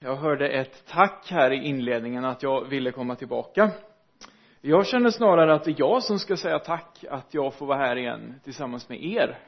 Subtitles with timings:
[0.00, 3.70] Jag hörde ett tack här i inledningen att jag ville komma tillbaka.
[4.60, 7.78] Jag känner snarare att det är jag som ska säga tack att jag får vara
[7.78, 9.38] här igen tillsammans med er.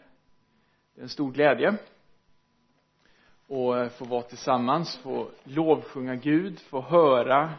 [0.94, 1.76] Det är en stor glädje.
[3.46, 7.54] Och eh, få vara tillsammans, få lovsjunga Gud, få höra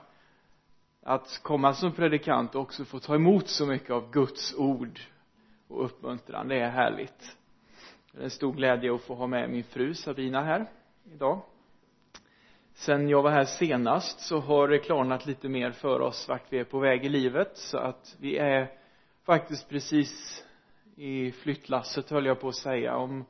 [1.04, 5.00] att komma som predikant och också få ta emot så mycket av Guds ord
[5.68, 6.48] och uppmuntran.
[6.48, 7.38] Det är härligt.
[8.12, 10.66] Det är en stor glädje att få ha med min fru Sabina här
[11.14, 11.42] idag
[12.82, 16.60] sen jag var här senast så har det klarnat lite mer för oss vart vi
[16.60, 17.58] är på väg i livet.
[17.58, 18.72] Så att vi är
[19.24, 20.44] faktiskt precis
[20.96, 22.96] i flyttlasset höll jag på att säga.
[22.96, 23.26] Om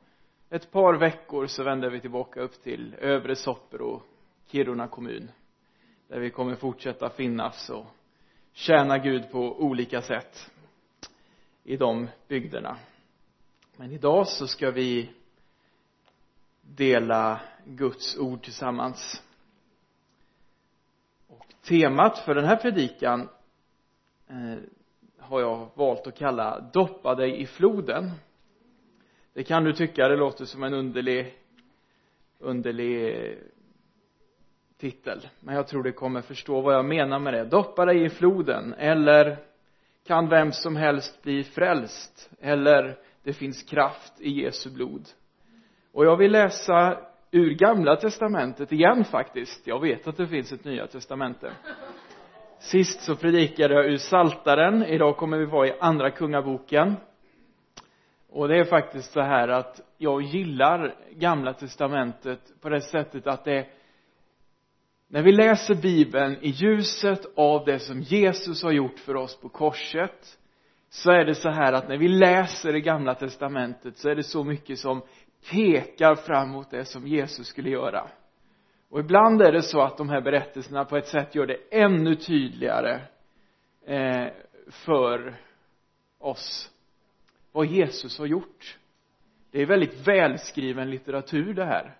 [0.50, 4.02] ett par veckor så vänder vi tillbaka upp till övre Soppero
[4.46, 5.30] Kiruna kommun
[6.08, 7.86] där vi kommer fortsätta finnas och
[8.52, 10.50] tjäna Gud på olika sätt
[11.64, 12.76] i de bygderna.
[13.76, 15.10] Men idag så ska vi
[16.60, 19.22] dela Guds ord tillsammans
[21.68, 23.28] temat för den här predikan
[24.28, 24.58] eh,
[25.18, 28.10] har jag valt att kalla doppa dig i floden.
[29.32, 31.34] Det kan du tycka det låter som en underlig
[32.38, 33.38] underlig
[34.78, 37.44] titel men jag tror du kommer förstå vad jag menar med det.
[37.44, 39.36] Doppa dig i floden eller
[40.06, 45.08] kan vem som helst bli frälst eller det finns kraft i Jesu blod.
[45.92, 46.98] Och jag vill läsa
[47.32, 49.66] ur gamla testamentet igen faktiskt.
[49.66, 51.52] Jag vet att det finns ett nya testamente.
[52.58, 54.84] Sist så predikade jag ur saltaren.
[54.84, 56.94] Idag kommer vi vara i andra kungaboken.
[58.28, 63.44] Och det är faktiskt så här att jag gillar gamla testamentet på det sättet att
[63.44, 63.66] det
[65.08, 69.48] när vi läser bibeln i ljuset av det som Jesus har gjort för oss på
[69.48, 70.38] korset
[70.90, 74.22] så är det så här att när vi läser det gamla testamentet så är det
[74.22, 75.02] så mycket som
[75.50, 78.10] pekar fram mot det som Jesus skulle göra.
[78.90, 82.14] Och ibland är det så att de här berättelserna på ett sätt gör det ännu
[82.14, 83.00] tydligare
[83.86, 84.26] eh,
[84.68, 85.34] för
[86.18, 86.70] oss
[87.52, 88.78] vad Jesus har gjort.
[89.50, 91.96] Det är väldigt välskriven litteratur det här.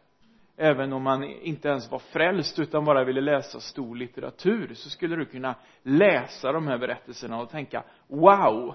[0.56, 5.16] Även om man inte ens var frälst utan bara ville läsa stor litteratur så skulle
[5.16, 8.74] du kunna läsa de här berättelserna och tänka wow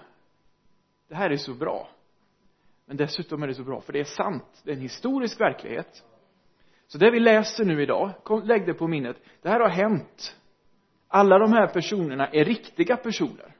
[1.07, 1.89] det här är så bra
[2.87, 4.61] men dessutom är det så bra för det är sant.
[4.63, 6.03] Det är en historisk verklighet.
[6.87, 9.17] Så det vi läser nu idag kom, lägg det på minnet.
[9.41, 10.35] Det här har hänt.
[11.07, 13.55] Alla de här personerna är riktiga personer.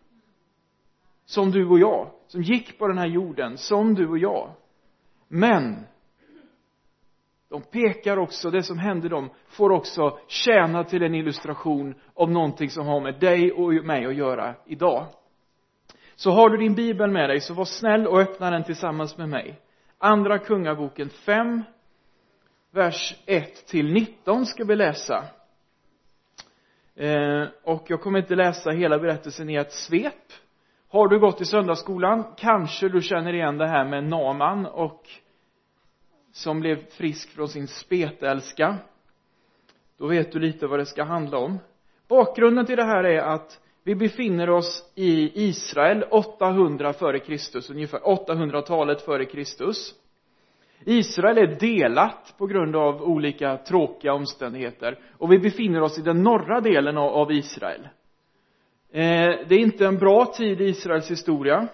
[1.26, 4.52] Som du och jag som gick på den här jorden som du och jag.
[5.28, 5.86] Men
[7.50, 12.70] de pekar också, det som hände dem får också tjäna till en illustration av någonting
[12.70, 15.06] som har med dig och mig att göra idag
[16.18, 19.30] så har du din bibel med dig så var snäll och öppna den tillsammans med
[19.30, 19.60] mig.
[19.98, 21.64] Andra kungaboken 5
[22.72, 25.26] vers 1 till 19 ska vi läsa.
[26.96, 30.14] Eh, och jag kommer inte läsa hela berättelsen i ett svep.
[30.90, 35.10] Har du gått i söndagsskolan kanske du känner igen det här med Naman och
[36.32, 38.78] som blev frisk från sin spetälska.
[39.98, 41.60] Då vet du lite vad det ska handla om.
[42.08, 48.00] Bakgrunden till det här är att vi befinner oss i Israel 800 före Kristus, ungefär
[48.00, 49.94] 800-talet före Kristus.
[50.86, 56.24] Israel är delat på grund av olika tråkiga omständigheter och vi befinner oss i den
[56.24, 57.82] norra delen av Israel.
[58.92, 59.00] Eh,
[59.48, 61.68] det är inte en bra tid i Israels historia.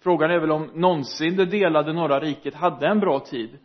[0.00, 3.58] Frågan är väl om någonsin det delade norra riket hade en bra tid.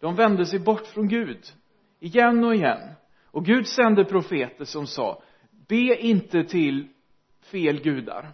[0.00, 1.40] De vände sig bort från Gud,
[2.00, 2.80] igen och igen.
[3.30, 5.22] Och Gud sände profeter som sa,
[5.68, 6.88] be inte till
[7.52, 8.32] fel gudar.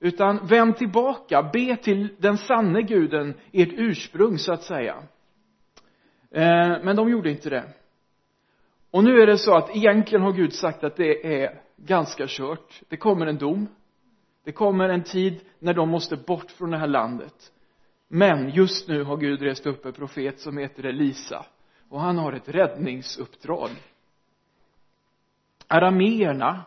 [0.00, 5.02] Utan vänd tillbaka, be till den sanne guden, ert ursprung så att säga.
[6.30, 7.64] Eh, men de gjorde inte det.
[8.90, 12.80] Och nu är det så att egentligen har Gud sagt att det är ganska kört.
[12.88, 13.68] Det kommer en dom.
[14.44, 17.52] Det kommer en tid när de måste bort från det här landet.
[18.08, 21.46] Men just nu har Gud rest upp en profet som heter Elisa.
[21.88, 23.70] Och han har ett räddningsuppdrag.
[25.68, 26.64] Arameerna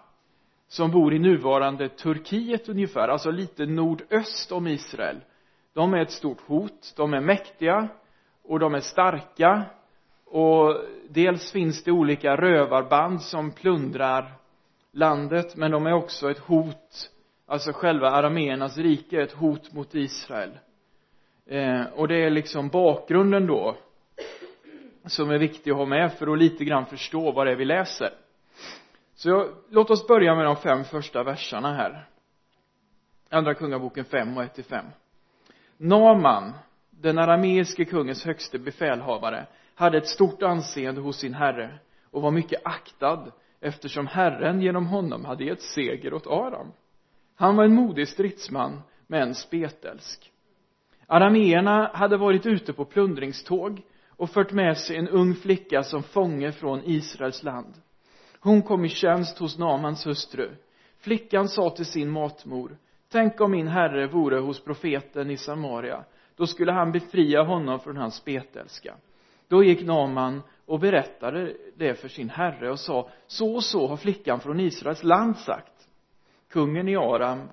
[0.67, 5.17] som bor i nuvarande Turkiet ungefär, alltså lite nordöst om Israel.
[5.73, 7.87] De är ett stort hot, de är mäktiga
[8.43, 9.63] och de är starka.
[10.25, 10.77] Och
[11.09, 14.33] dels finns det olika rövarband som plundrar
[14.91, 17.09] landet men de är också ett hot
[17.45, 20.51] alltså själva arameernas rike är ett hot mot Israel.
[21.45, 23.75] Eh, och det är liksom bakgrunden då
[25.05, 27.65] som är viktig att ha med för att lite grann förstå vad det är vi
[27.65, 28.09] läser
[29.15, 32.09] så jag, låt oss börja med de fem första verserna här
[33.29, 34.85] andra kungaboken 5 och 1 till 5
[35.77, 36.53] Naman
[36.89, 41.79] den arameiske kungens högste befälhavare hade ett stort anseende hos sin herre
[42.11, 46.71] och var mycket aktad eftersom Herren genom honom hade gett seger åt Aram.
[47.35, 50.31] Han var en modig stridsman men spetälsk.
[51.07, 56.51] Arameerna hade varit ute på plundringståg och fört med sig en ung flicka som fånge
[56.51, 57.73] från Israels land.
[58.45, 60.55] Hon kom i tjänst hos Namans hustru.
[60.99, 62.77] Flickan sa till sin matmor,
[63.11, 66.03] tänk om min herre vore hos profeten i Samaria,
[66.35, 68.95] då skulle han befria honom från hans spetälska.
[69.47, 73.97] Då gick Naman och berättade det för sin herre och sa, så och så har
[73.97, 75.87] flickan från Israels land sagt.
[76.49, 77.49] Kungen i Aram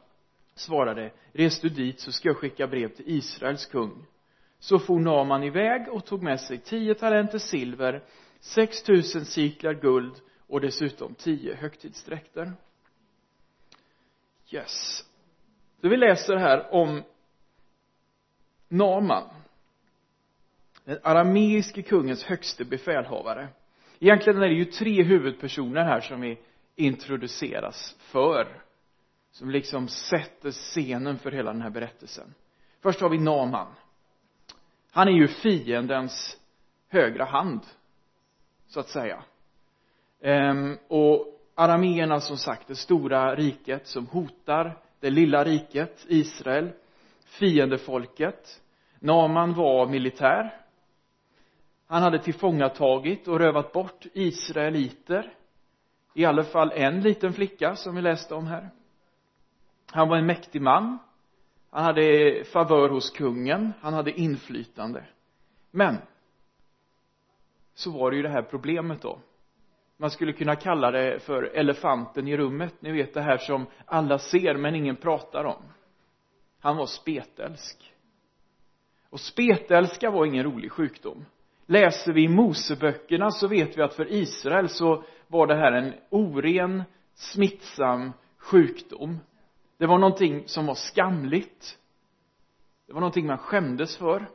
[0.54, 4.06] svarade, res du dit så ska jag skicka brev till Israels kung.
[4.58, 8.02] Så for Naman iväg och tog med sig tio talenter silver,
[8.40, 10.14] sex tusen siklar guld
[10.52, 12.52] och dessutom tio högtidsdräkter.
[14.50, 15.04] Yes.
[15.80, 17.02] Så vi läser här om
[18.68, 19.28] Naman.
[20.84, 23.48] Den arameiske kungens högste befälhavare.
[23.98, 26.38] Egentligen är det ju tre huvudpersoner här som vi
[26.76, 28.62] introduceras för.
[29.30, 32.34] Som liksom sätter scenen för hela den här berättelsen.
[32.80, 33.74] Först har vi Naman.
[34.90, 36.38] Han är ju fiendens
[36.88, 37.60] högra hand,
[38.66, 39.24] så att säga.
[40.22, 46.70] Ehm, och arameerna som sagt, det stora riket som hotar det lilla riket, Israel,
[47.24, 48.60] fiendefolket.
[48.98, 50.60] Naman var militär.
[51.86, 55.34] Han hade tillfångatagit och rövat bort israeliter.
[56.14, 58.70] I alla fall en liten flicka som vi läste om här.
[59.90, 60.98] Han var en mäktig man.
[61.70, 63.72] Han hade favör hos kungen.
[63.80, 65.04] Han hade inflytande.
[65.70, 65.96] Men
[67.74, 69.18] så var det ju det här problemet då
[70.02, 72.74] man skulle kunna kalla det för elefanten i rummet.
[72.80, 75.62] Ni vet det här som alla ser men ingen pratar om.
[76.60, 77.94] Han var spetälsk.
[79.10, 81.24] Och spetälska var ingen rolig sjukdom.
[81.66, 85.94] Läser vi i Moseböckerna så vet vi att för Israel så var det här en
[86.10, 86.82] oren
[87.14, 89.18] smittsam sjukdom.
[89.78, 91.78] Det var någonting som var skamligt.
[92.86, 94.28] Det var någonting man skämdes för.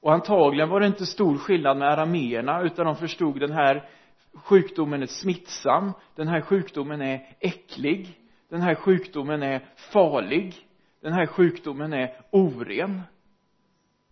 [0.00, 3.88] Och antagligen var det inte stor skillnad med arameerna utan de förstod den här
[4.34, 8.18] sjukdomen är smittsam den här sjukdomen är äcklig
[8.48, 10.68] den här sjukdomen är farlig
[11.00, 13.02] den här sjukdomen är oren.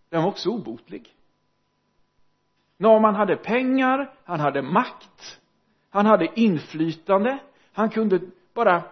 [0.09, 1.09] Den var också obotlig.
[2.77, 5.41] Naman hade pengar, han hade makt
[5.89, 7.39] han hade inflytande
[7.73, 8.19] han kunde
[8.53, 8.83] bara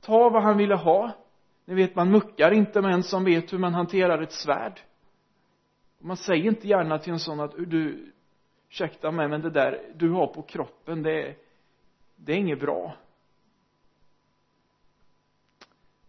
[0.00, 1.12] ta vad han ville ha.
[1.64, 4.80] Ni vet man muckar inte med en som vet hur man hanterar ett svärd.
[5.98, 8.12] Man säger inte gärna till en sån att du
[8.76, 11.36] ursäkta mig men det där du har på kroppen det är,
[12.16, 12.96] det är inget bra.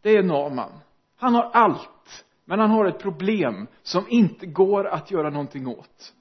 [0.01, 0.71] Det är Naman.
[1.17, 6.13] Han har allt men han har ett problem som inte går att göra någonting åt.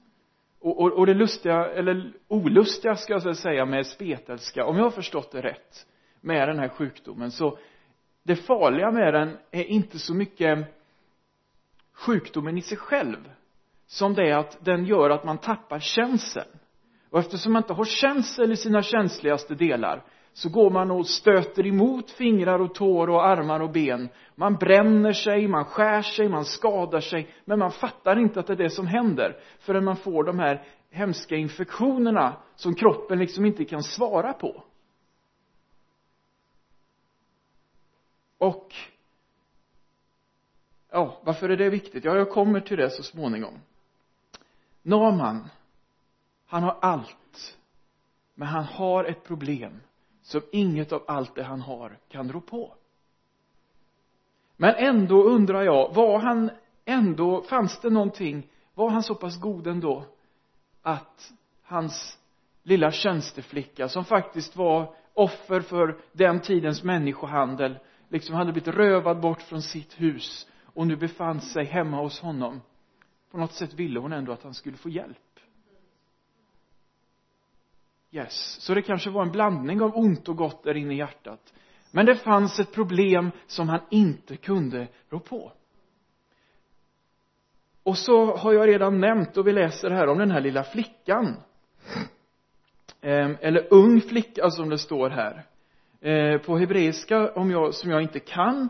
[0.59, 4.91] Och, och, och det lustiga, eller olustiga ska jag säga med spetälska, om jag har
[4.91, 5.87] förstått det rätt
[6.21, 7.31] med den här sjukdomen.
[7.31, 7.57] Så
[8.23, 10.67] det farliga med den är inte så mycket
[11.93, 13.31] sjukdomen i sig själv
[13.87, 16.49] som det är att den gör att man tappar känseln.
[17.09, 20.03] Och eftersom man inte har känsel i sina känsligaste delar
[20.33, 24.09] så går man och stöter emot fingrar och tår och armar och ben.
[24.35, 28.53] Man bränner sig, man skär sig, man skadar sig men man fattar inte att det
[28.53, 33.65] är det som händer förrän man får de här hemska infektionerna som kroppen liksom inte
[33.65, 34.63] kan svara på.
[38.37, 38.73] Och
[40.91, 42.05] ja, varför är det viktigt?
[42.05, 43.59] Ja, jag kommer till det så småningom.
[44.87, 45.49] Naman
[46.45, 47.57] han har allt
[48.35, 49.81] men han har ett problem
[50.21, 52.73] som inget av allt det han har kan rå på.
[54.57, 56.51] Men ändå undrar jag var han
[56.85, 60.03] ändå fanns det någonting var han så pass god ändå
[60.81, 61.31] att
[61.63, 62.19] hans
[62.63, 67.79] lilla tjänsteflicka som faktiskt var offer för den tidens människohandel
[68.09, 72.61] liksom hade blivit rövad bort från sitt hus och nu befann sig hemma hos honom
[73.31, 75.17] på något sätt ville hon ändå att han skulle få hjälp.
[78.11, 78.57] Yes.
[78.59, 81.53] Så det kanske var en blandning av ont och gott där inne i hjärtat.
[81.91, 85.51] Men det fanns ett problem som han inte kunde rå på.
[87.83, 91.35] Och så har jag redan nämnt och vi läser här om den här lilla flickan.
[93.01, 95.45] Ehm, eller ung flicka som det står här.
[96.01, 98.69] Ehm, på hebreiska om jag, som jag inte kan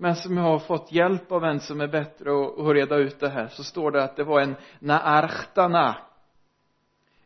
[0.00, 3.28] men som jag har fått hjälp av en som är bättre att reda ut det
[3.28, 5.96] här så står det att det var en naarchtana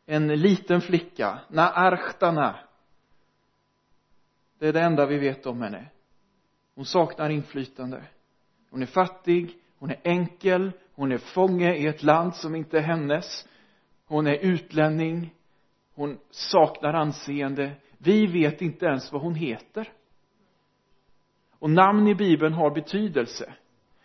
[0.07, 1.39] en liten flicka.
[1.49, 2.57] Naarchtana
[4.59, 5.87] det är det enda vi vet om henne.
[6.75, 8.03] Hon saknar inflytande.
[8.71, 12.83] Hon är fattig hon är enkel hon är fånge i ett land som inte är
[12.83, 13.49] hennes.
[14.07, 15.35] Hon är utlänning.
[15.95, 17.73] Hon saknar anseende.
[17.99, 19.93] Vi vet inte ens vad hon heter
[21.59, 23.53] och namn i bibeln har betydelse.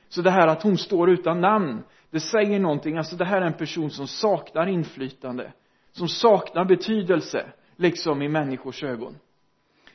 [0.09, 2.97] Så det här att hon står utan namn det säger någonting.
[2.97, 5.51] Alltså det här är en person som saknar inflytande
[5.91, 9.15] som saknar betydelse liksom i människors ögon.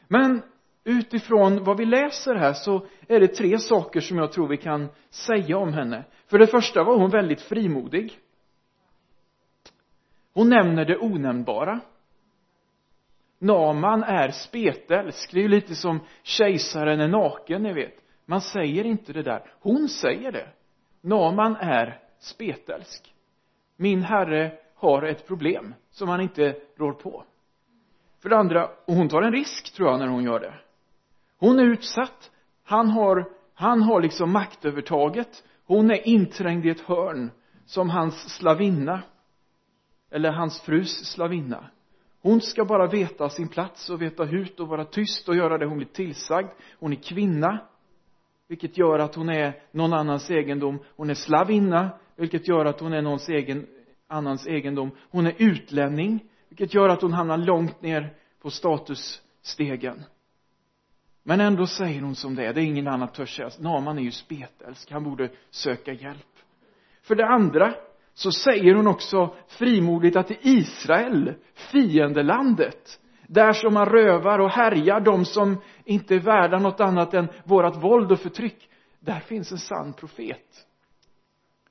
[0.09, 0.43] Men
[0.85, 4.89] utifrån vad vi läser här så är det tre saker som jag tror vi kan
[5.11, 6.05] säga om henne.
[6.27, 8.19] För det första var hon väldigt frimodig.
[10.35, 11.81] Hon nämner det onämnbara.
[13.39, 17.95] Naman är spetälsk det är ju lite som kejsaren är naken ni vet.
[18.27, 19.53] Man säger inte det där.
[19.61, 20.49] Hon säger det.
[21.01, 23.15] Naman är spetälsk.
[23.77, 27.25] Min herre har ett problem som han inte rår på.
[28.23, 30.55] För det andra och hon tar en risk tror jag när hon gör det.
[31.39, 32.31] Hon är utsatt.
[32.65, 35.45] Han har han har liksom maktövertaget.
[35.65, 37.31] Hon är inträngd i ett hörn
[37.67, 39.03] som hans slavinna
[40.11, 41.71] eller hans frus slavinna
[42.25, 45.67] hon ska bara veta sin plats och veta hut och vara tyst och göra det
[45.67, 46.49] hon blir tillsagd.
[46.79, 47.59] Hon är kvinna
[48.49, 50.79] vilket gör att hon är någon annans egendom.
[50.97, 53.67] Hon är slavinna vilket gör att hon är någons egen
[54.09, 54.91] annans egendom.
[55.11, 60.05] Hon är utlänning vilket gör att hon hamnar långt ner på statusstegen.
[61.23, 62.55] Men ändå säger hon som det är.
[62.55, 63.51] Det är ingen annan törs säga.
[63.59, 64.91] Naman är ju spetälsk.
[64.91, 66.39] Han borde söka hjälp.
[67.03, 67.75] För det andra
[68.15, 75.01] så säger hon också frimodigt att i Israel fiendelandet där som man rövar och härjar
[75.01, 78.69] de som inte är värda något annat än vårat våld och förtryck
[79.01, 80.67] där finns en sann profet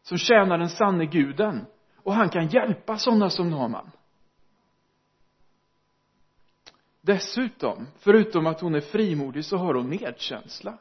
[0.02, 1.66] som tjänar den sanne guden
[2.04, 3.92] och han kan hjälpa sådana som Naman.
[7.02, 10.78] Dessutom förutom att hon är frimodig så har hon medkänsla.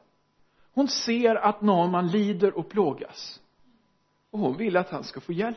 [0.75, 3.42] Hon ser att Naman lider och plågas
[4.33, 5.57] och hon vill att han ska få hjälp.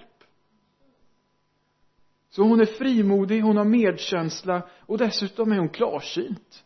[2.29, 6.63] Så hon är frimodig, hon har medkänsla och dessutom är hon klarsynt.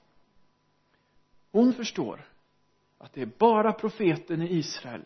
[1.52, 2.28] Hon förstår
[2.98, 5.02] att det är bara profeten i Israel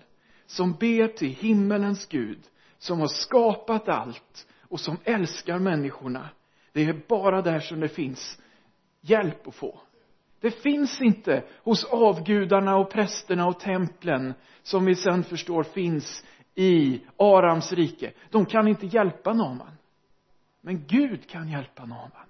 [0.46, 2.40] som ber till himmelens Gud
[2.78, 6.30] som har skapat allt och som älskar människorna.
[6.72, 8.40] Det är bara där som det finns
[9.02, 9.80] hjälp att få.
[10.40, 14.34] Det finns inte hos avgudarna och prästerna och templen
[14.64, 16.24] som vi sen förstår finns
[16.56, 18.14] i Arams rike.
[18.30, 19.72] De kan inte hjälpa Naman.
[20.62, 22.28] Men Gud kan hjälpa Naman.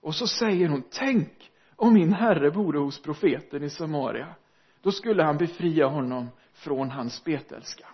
[0.00, 4.34] Och så säger hon tänk om min herre borde hos profeten i Samaria.
[4.82, 7.86] Då skulle han befria honom från hans betelska.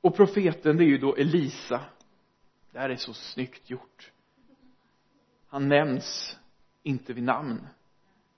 [0.00, 1.80] och profeten det är ju då Elisa.
[2.72, 4.12] Det här är så snyggt gjort.
[5.48, 6.38] Han nämns
[6.82, 7.66] inte vid namn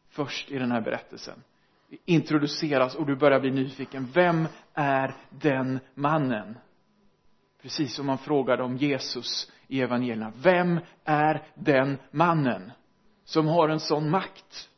[0.09, 1.43] först i den här berättelsen
[2.05, 4.09] introduceras och du börjar bli nyfiken.
[4.15, 6.59] Vem är den mannen?
[7.63, 10.33] Precis som man frågade om Jesus i evangelierna.
[10.37, 12.73] Vem är den mannen
[13.25, 14.69] som har en sån makt?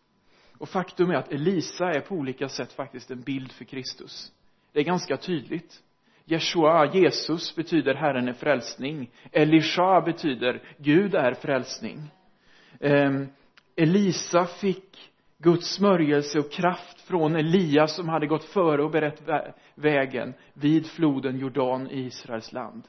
[0.58, 4.32] Och faktum är att Elisa är på olika sätt faktiskt en bild för Kristus.
[4.72, 5.82] Det är ganska tydligt.
[6.24, 9.10] Jeshua, Jesus betyder Herren är frälsning.
[9.32, 12.10] Elisha betyder Gud är frälsning.
[12.80, 13.28] Ehm,
[13.76, 15.10] Elisa fick
[15.42, 19.22] Guds smörjelse och kraft från Elias som hade gått före och berett
[19.74, 22.82] vägen vid floden Jordan i Israels land.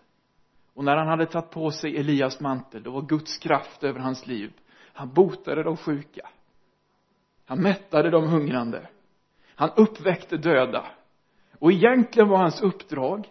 [0.74, 4.28] Och när han hade tagit på sig Elias mantel då var Guds kraft över hans
[4.28, 4.54] liv.
[4.94, 6.30] Han botade de sjuka.
[7.46, 8.90] Han mättade de hungrande.
[9.56, 10.86] Han uppväckte döda.
[11.60, 13.30] Och egentligen var hans uppdrag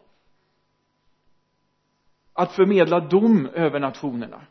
[2.32, 4.46] att förmedla dom över nationerna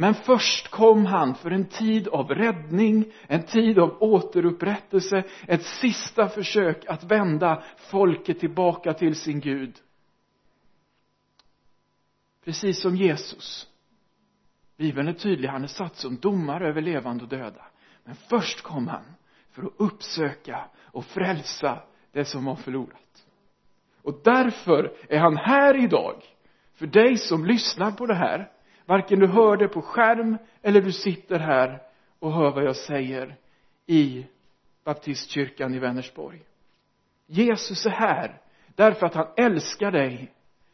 [0.00, 6.28] men först kom han för en tid av räddning, en tid av återupprättelse, ett sista
[6.28, 9.74] försök att vända folket tillbaka till sin Gud.
[12.44, 13.66] Precis som Jesus.
[14.76, 17.66] Bibeln är tydlig, han är satt som domare över levande och döda.
[18.04, 19.04] Men först kom han
[19.50, 23.26] för att uppsöka och frälsa det som var förlorat.
[24.02, 26.22] Och därför är han här idag,
[26.74, 28.52] för dig som lyssnar på det här,
[28.88, 31.82] varken du hör det på skärm eller du sitter här
[32.18, 33.36] och hör vad jag säger
[33.86, 34.26] i
[34.84, 36.42] baptistkyrkan i Vänersborg.
[37.26, 38.40] Jesus är här.
[38.74, 40.32] Därför att han älskar dig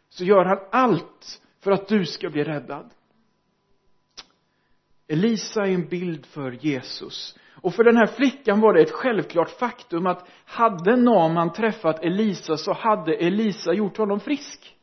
[0.08, 2.90] så gör han allt för att du ska bli räddad.
[5.08, 7.38] Elisa är en bild för Jesus.
[7.62, 12.56] Och för den här flickan var det ett självklart faktum att hade Naman träffat Elisa
[12.56, 14.76] så hade Elisa gjort honom frisk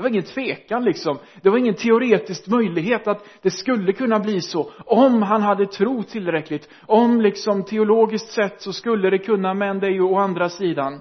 [0.00, 1.18] det var ingen tvekan liksom.
[1.42, 4.72] Det var ingen teoretisk möjlighet att det skulle kunna bli så.
[4.86, 9.86] Om han hade tro tillräckligt om liksom teologiskt sett så skulle det kunna men det
[9.86, 11.00] är ju å andra sidan.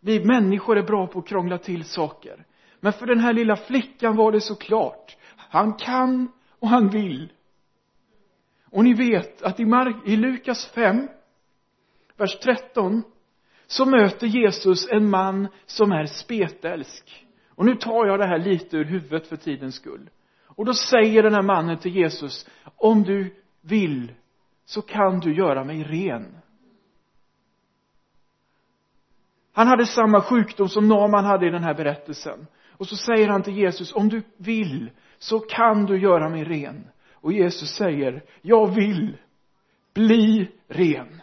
[0.00, 2.44] Vi människor är bra på att krångla till saker.
[2.80, 5.16] Men för den här lilla flickan var det så klart.
[5.36, 7.32] Han kan och han vill.
[8.70, 11.08] Och ni vet att i, Mark i Lukas 5
[12.16, 13.02] vers 13
[13.70, 17.26] så möter Jesus en man som är spetälsk.
[17.54, 20.10] Och nu tar jag det här lite ur huvudet för tidens skull.
[20.46, 22.46] Och då säger den här mannen till Jesus
[22.76, 24.12] om du vill
[24.64, 26.36] så kan du göra mig ren.
[29.52, 32.46] Han hade samma sjukdom som Naman hade i den här berättelsen.
[32.72, 36.88] Och så säger han till Jesus om du vill så kan du göra mig ren.
[37.12, 39.16] Och Jesus säger jag vill
[39.94, 41.22] bli ren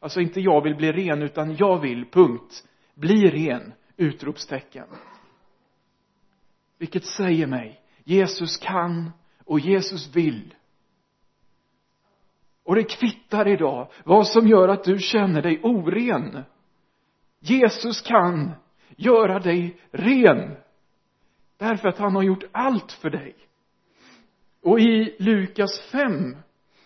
[0.00, 4.86] alltså inte jag vill bli ren utan jag vill punkt bli ren utropstecken.
[6.78, 9.10] Vilket säger mig Jesus kan
[9.44, 10.54] och Jesus vill.
[12.64, 16.42] Och det kvittar idag vad som gör att du känner dig oren.
[17.38, 18.52] Jesus kan
[18.96, 20.56] göra dig ren
[21.56, 23.36] därför att han har gjort allt för dig.
[24.62, 26.36] Och i Lukas 5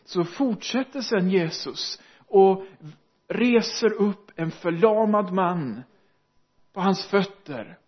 [0.04, 2.64] så fortsätter sen Jesus och
[3.28, 5.82] reser upp en förlamad man
[6.72, 7.78] på hans fötter.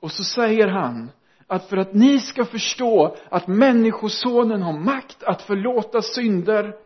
[0.00, 1.10] Och så säger han
[1.46, 6.76] att för att ni ska förstå att människosonen har makt att förlåta synder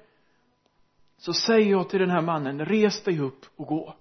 [1.18, 3.94] så säger jag till den här mannen res dig upp och gå.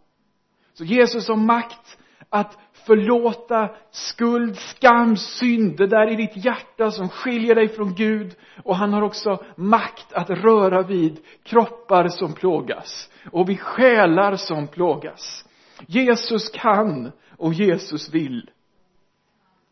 [0.74, 1.98] Så Jesus har makt
[2.30, 8.36] att förlåta skuld, skam, synd, det där i ditt hjärta som skiljer dig från Gud.
[8.63, 14.68] Och han har också makt att röra vid kroppar som plågas och vid själar som
[14.68, 15.46] plågas.
[15.88, 18.50] Jesus kan och Jesus vill.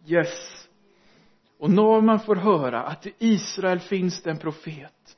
[0.06, 0.68] Yes.
[1.60, 5.18] Och när man får höra att i Israel finns det en profet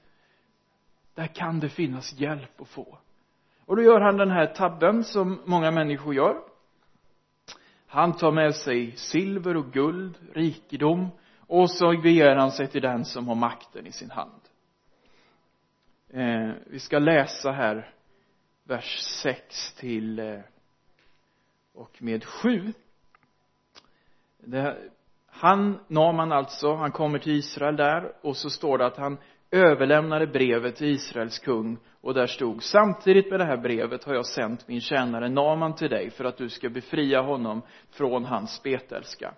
[1.16, 2.98] där kan det finnas hjälp att få.
[3.66, 6.51] Och då gör han den här tabben som många människor gör
[7.92, 11.08] han tar med sig silver och guld, rikedom
[11.40, 14.42] och så beger han sig till den som har makten i sin hand.
[16.10, 17.94] Eh, vi ska läsa här
[18.64, 20.40] vers 6 till eh,
[21.74, 22.74] och med 7
[24.38, 24.78] det,
[25.26, 29.18] han, Naman alltså, han kommer till Israel där och så står det att han
[29.52, 34.26] överlämnade brevet till Israels kung och där stod samtidigt med det här brevet har jag
[34.26, 37.62] sänt min tjänare Naman till dig för att du ska befria honom
[37.92, 39.34] från hans spetälska.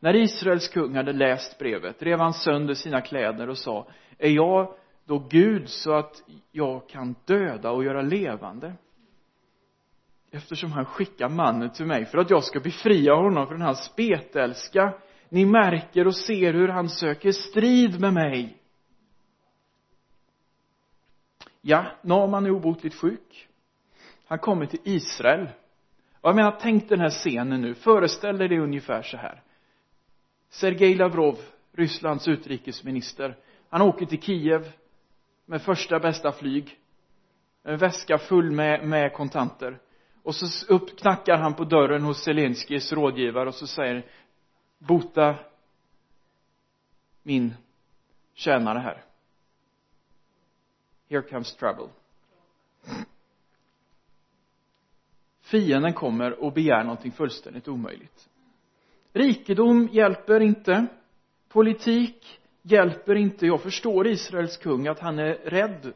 [0.00, 3.88] När Israels kung hade läst brevet rev han sönder sina kläder och sa
[4.18, 8.72] är jag då Gud så att jag kan döda och göra levande?
[10.30, 14.92] Eftersom han skickar mannen till mig för att jag ska befria honom från hans spetälska
[15.28, 18.56] ni märker och ser hur han söker strid med mig
[21.66, 23.48] ja, Naman är obotligt sjuk.
[24.26, 25.48] Han kommer till Israel.
[26.20, 27.74] Och jag menar tänk den här scenen nu.
[27.74, 29.42] Föreställ dig det ungefär så här.
[30.48, 31.38] Sergej Lavrov
[31.72, 33.36] Rysslands utrikesminister.
[33.68, 34.72] Han åker till Kiev
[35.46, 36.78] med första bästa flyg.
[37.62, 39.78] En väska full med, med kontanter.
[40.22, 44.06] Och så upp knackar han på dörren hos Zelenskis rådgivare och så säger
[44.78, 45.34] bota
[47.22, 47.54] min
[48.34, 49.04] tjänare här
[51.08, 51.88] here comes trouble.
[55.40, 58.28] Fienden kommer och begär någonting fullständigt omöjligt.
[59.12, 60.86] Rikedom hjälper inte.
[61.48, 63.46] Politik hjälper inte.
[63.46, 65.92] Jag förstår Israels kung att han är rädd.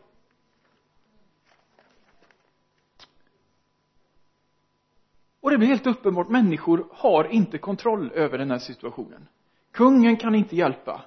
[5.41, 9.29] Och det blir helt uppenbart människor har inte kontroll över den här situationen.
[9.71, 11.05] Kungen kan inte hjälpa.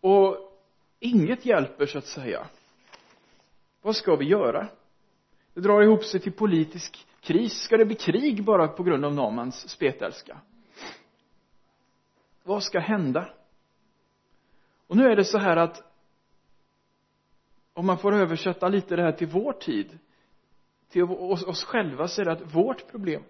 [0.00, 0.45] Och
[0.98, 2.46] inget hjälper så att säga.
[3.82, 4.68] Vad ska vi göra?
[5.54, 7.52] Det drar ihop sig till politisk kris.
[7.52, 10.40] Ska det bli krig bara på grund av Namans spetälska?
[12.44, 13.28] Vad ska hända?
[14.86, 15.82] Och nu är det så här att
[17.72, 19.98] om man får översätta lite det här till vår tid
[20.88, 23.22] till oss själva så är det att vårt problem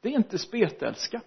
[0.00, 1.20] det är inte spetälska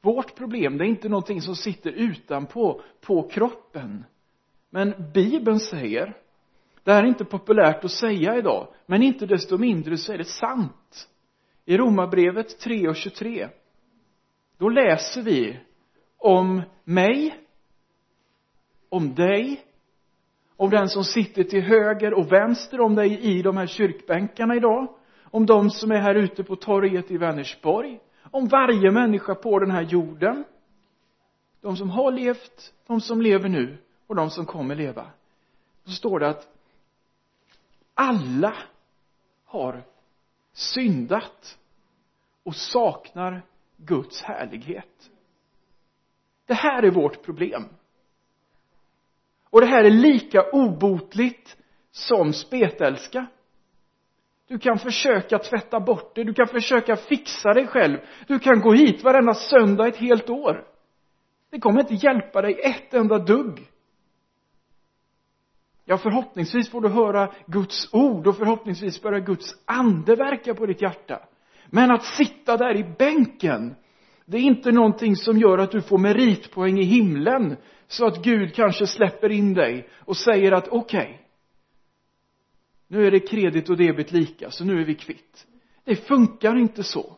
[0.00, 4.04] vårt problem det är inte någonting som sitter utanpå på kroppen.
[4.70, 6.16] Men bibeln säger
[6.84, 10.24] det här är inte populärt att säga idag men inte desto mindre så är det
[10.24, 11.08] sant.
[11.64, 13.48] I romarbrevet 3 och 23
[14.58, 15.60] då läser vi
[16.18, 17.34] om mig
[18.88, 19.64] om dig
[20.56, 24.94] om den som sitter till höger och vänster om dig i de här kyrkbänkarna idag
[25.22, 29.70] om de som är här ute på torget i Vänersborg om varje människa på den
[29.70, 30.44] här jorden
[31.60, 35.10] de som har levt, de som lever nu och de som kommer leva
[35.84, 36.48] så står det att
[37.94, 38.54] alla
[39.44, 39.82] har
[40.52, 41.58] syndat
[42.42, 43.42] och saknar
[43.76, 45.10] Guds härlighet.
[46.46, 47.64] Det här är vårt problem.
[49.50, 51.56] Och det här är lika obotligt
[51.90, 53.26] som spetälska
[54.48, 57.98] du kan försöka tvätta bort det, du kan försöka fixa dig själv.
[58.26, 60.64] Du kan gå hit varenda söndag ett helt år.
[61.50, 63.68] Det kommer inte hjälpa dig ett enda dugg.
[65.84, 70.82] Ja förhoppningsvis får du höra Guds ord och förhoppningsvis börjar Guds ande verka på ditt
[70.82, 71.20] hjärta.
[71.66, 73.74] Men att sitta där i bänken
[74.26, 77.56] det är inte någonting som gör att du får meritpoäng i himlen
[77.86, 81.14] så att Gud kanske släpper in dig och säger att okej okay,
[82.88, 85.46] nu är det kredit och debet lika så nu är vi kvitt.
[85.84, 87.16] Det funkar inte så.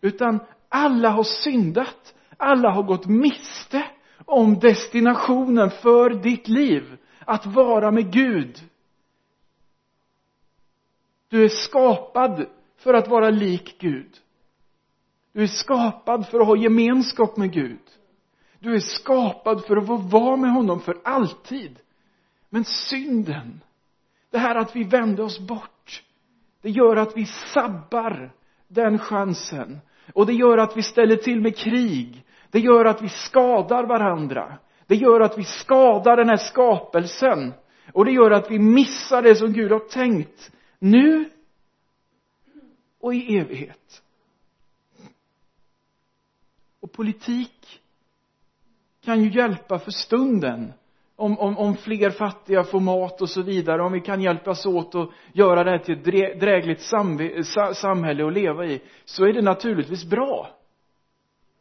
[0.00, 2.14] Utan alla har syndat.
[2.36, 3.84] Alla har gått miste
[4.24, 6.96] om destinationen för ditt liv.
[7.18, 8.60] Att vara med Gud.
[11.28, 14.16] Du är skapad för att vara lik Gud.
[15.32, 17.82] Du är skapad för att ha gemenskap med Gud.
[18.58, 21.78] Du är skapad för att få vara med honom för alltid.
[22.48, 23.60] Men synden
[24.36, 26.02] det här att vi vänder oss bort
[26.66, 28.32] det gör att vi sabbar
[28.68, 29.80] den chansen.
[30.14, 32.24] Och det gör att vi ställer till med krig.
[32.50, 34.58] Det gör att vi skadar varandra.
[34.86, 37.54] Det gör att vi skadar den här skapelsen.
[37.92, 41.30] Och det gör att vi missar det som Gud har tänkt nu
[43.00, 44.02] och i evighet.
[46.80, 47.80] Och politik
[49.04, 50.72] kan ju hjälpa för stunden
[51.16, 54.94] om, om, om fler fattiga får mat och så vidare, om vi kan hjälpas åt
[54.94, 56.82] att göra det här till ett drägligt
[57.74, 60.50] samhälle att leva i, så är det naturligtvis bra.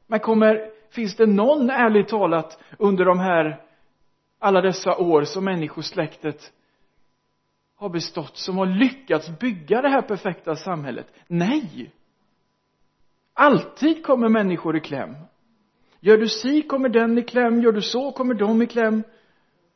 [0.07, 3.61] Men kommer, finns det någon, ärligt talat, under de här,
[4.39, 6.51] alla dessa år som människosläktet
[7.75, 11.07] har bestått, som har lyckats bygga det här perfekta samhället?
[11.27, 11.91] Nej!
[13.33, 15.15] Alltid kommer människor i kläm.
[15.99, 19.03] Gör du si kommer den i kläm, gör du så kommer de i kläm.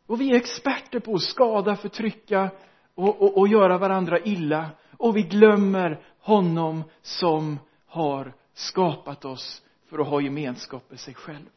[0.09, 2.51] Och vi är experter på att skada, förtrycka
[2.95, 4.69] och, och, och göra varandra illa.
[4.97, 11.49] Och vi glömmer honom som har skapat oss för att ha gemenskap med sig själv.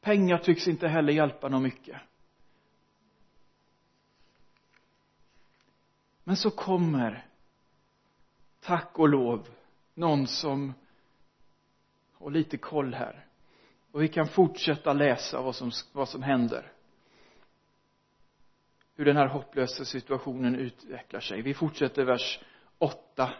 [0.00, 1.96] Pengar tycks inte heller hjälpa någon mycket.
[6.24, 7.26] Men så kommer,
[8.60, 9.48] tack och lov,
[9.94, 10.74] någon som
[12.12, 13.26] har lite koll här.
[13.94, 16.72] Och vi kan fortsätta läsa vad som, vad som händer.
[18.96, 21.42] Hur den här hopplösa situationen utvecklar sig.
[21.42, 22.40] Vi fortsätter vers
[22.78, 23.32] 8.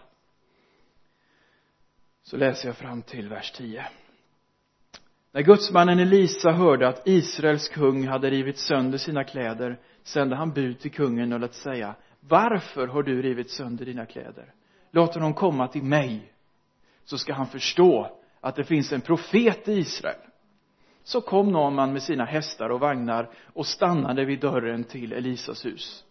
[2.22, 3.86] Så läser jag fram till vers 10.
[5.32, 10.80] När gudsmannen Elisa hörde att Israels kung hade rivit sönder sina kläder sände han bud
[10.80, 14.54] till kungen och lät säga varför har du rivit sönder dina kläder?
[14.90, 16.32] Låt honom komma till mig
[17.04, 20.20] så ska han förstå att det finns en profet i Israel
[21.04, 26.04] så kom Naman med sina hästar och vagnar och stannade vid dörren till Elisas hus.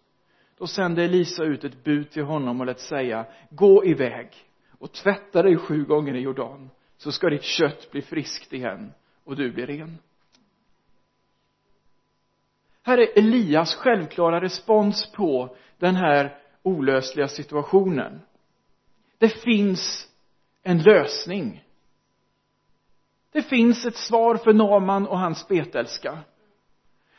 [0.57, 4.29] Då sände Elisa ut ett bud till honom och lät säga, gå iväg
[4.79, 9.35] och tvätta dig sju gånger i Jordan, så ska ditt kött bli friskt igen och
[9.35, 9.97] du blir ren.
[12.83, 18.21] Här är Elias självklara respons på den här olösliga situationen.
[19.17, 20.09] Det finns
[20.63, 21.62] en lösning
[23.33, 26.19] det finns ett svar för Naman och hans spetälska.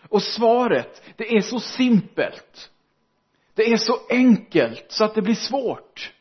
[0.09, 2.71] Och svaret, det är så simpelt.
[3.55, 6.13] Det är så enkelt så att det blir svårt.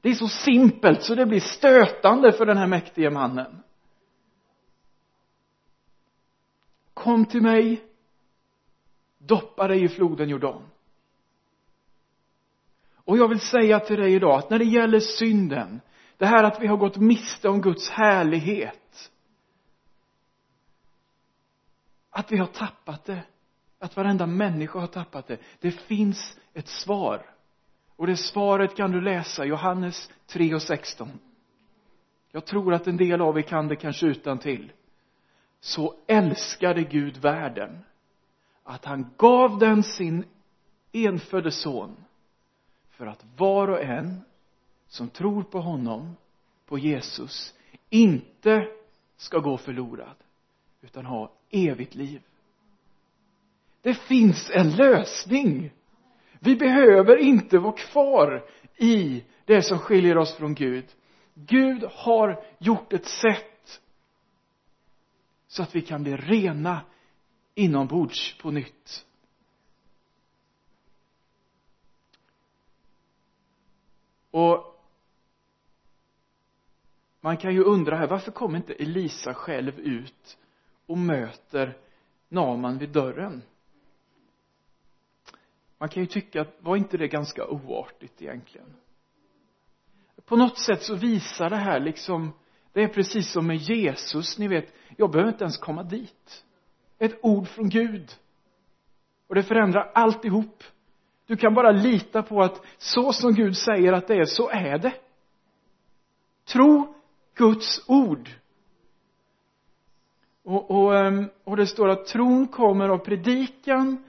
[0.00, 3.62] Det är så simpelt så det blir stötande för den här mäktige mannen.
[6.94, 7.84] Kom till mig,
[9.18, 10.62] doppa dig i floden Jordan.
[13.04, 15.80] Och jag vill säga till dig idag att när det gäller synden,
[16.16, 18.81] det här att vi har gått miste om Guds härlighet,
[22.12, 23.22] att vi har tappat det.
[23.78, 25.38] Att varenda människa har tappat det.
[25.60, 27.26] Det finns ett svar.
[27.96, 31.08] Och det svaret kan du läsa, Johannes 3 och 16.
[32.30, 34.72] Jag tror att en del av er kan det kanske utan till.
[35.60, 37.84] Så älskade Gud världen
[38.62, 40.24] att han gav den sin
[40.92, 41.96] enfödde son
[42.90, 44.20] för att var och en
[44.88, 46.16] som tror på honom,
[46.66, 47.54] på Jesus,
[47.90, 48.66] inte
[49.16, 50.16] ska gå förlorad
[50.80, 52.22] utan ha evigt liv.
[53.82, 55.72] Det finns en lösning.
[56.40, 58.44] Vi behöver inte vara kvar
[58.76, 60.84] i det som skiljer oss från Gud.
[61.34, 63.80] Gud har gjort ett sätt
[65.46, 66.80] så att vi kan bli rena
[67.54, 69.06] inombords på nytt.
[74.32, 74.82] och
[77.20, 80.38] man kan ju undra här varför kommer inte Elisa själv ut
[80.92, 81.76] och möter
[82.28, 83.42] Naman vid dörren.
[85.78, 88.74] Man kan ju tycka att var inte det ganska oartigt egentligen?
[90.24, 92.32] På något sätt så visar det här liksom
[92.72, 96.44] det är precis som med Jesus ni vet jag behöver inte ens komma dit.
[96.98, 98.12] Ett ord från Gud.
[99.26, 100.64] Och det förändrar alltihop.
[101.26, 104.78] Du kan bara lita på att så som Gud säger att det är så är
[104.78, 104.94] det.
[106.44, 106.94] Tro
[107.34, 108.41] Guds ord
[110.44, 114.04] och, och, ehm, och det står att tron kommer av predikan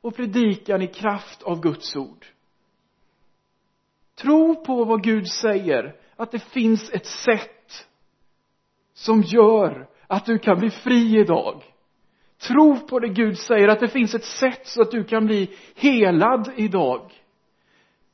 [0.00, 2.26] och predikan i kraft av Guds ord.
[4.20, 7.86] Tro på vad Gud säger att det finns ett sätt
[8.94, 11.62] som gör att du kan bli fri idag.
[12.38, 15.56] Tro på det Gud säger att det finns ett sätt så att du kan bli
[15.74, 17.12] helad idag.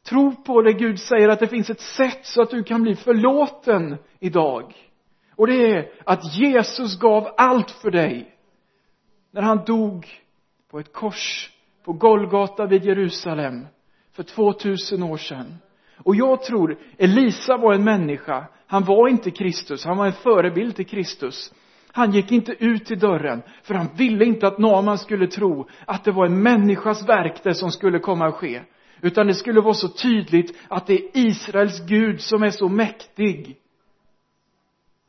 [0.09, 2.97] Tro på det Gud säger att det finns ett sätt så att du kan bli
[2.97, 4.75] förlåten idag
[5.37, 8.35] och det är att Jesus gav allt för dig
[9.31, 10.07] när han dog
[10.71, 11.51] på ett kors
[11.85, 13.67] på Golgata vid Jerusalem
[14.13, 15.55] för 2000 år sedan.
[15.97, 18.47] Och jag tror Elisa var en människa.
[18.67, 21.53] Han var inte Kristus, han var en förebild till Kristus.
[21.93, 26.05] Han gick inte ut i dörren för han ville inte att Naman skulle tro att
[26.05, 28.63] det var en människas verk det som skulle komma att ske.
[29.01, 33.57] Utan det skulle vara så tydligt att det är Israels Gud som är så mäktig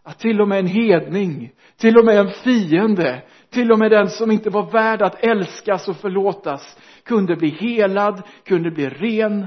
[0.04, 4.10] att till och med en hedning, till och med en fiende, till och med den
[4.10, 9.46] som inte var värd att älskas och förlåtas kunde bli helad, kunde bli ren,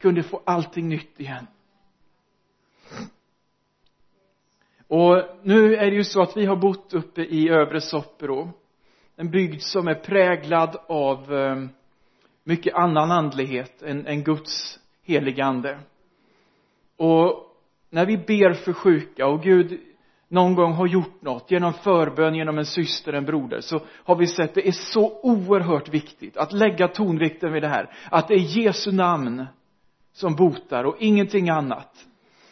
[0.00, 1.46] kunde få allting nytt igen.
[4.88, 8.50] Och nu är det ju så att vi har bott uppe i övre Soppero,
[9.16, 11.56] en bygd som är präglad av eh,
[12.44, 15.78] mycket annan andlighet än, än Guds heligande.
[16.96, 17.56] Och
[17.90, 19.80] när vi ber för sjuka och Gud
[20.28, 24.26] någon gång har gjort något genom förbön, genom en syster, en broder, så har vi
[24.26, 27.90] sett det är så oerhört viktigt att lägga tonvikten vid det här.
[28.10, 29.46] Att det är Jesu namn
[30.12, 32.06] som botar och ingenting annat.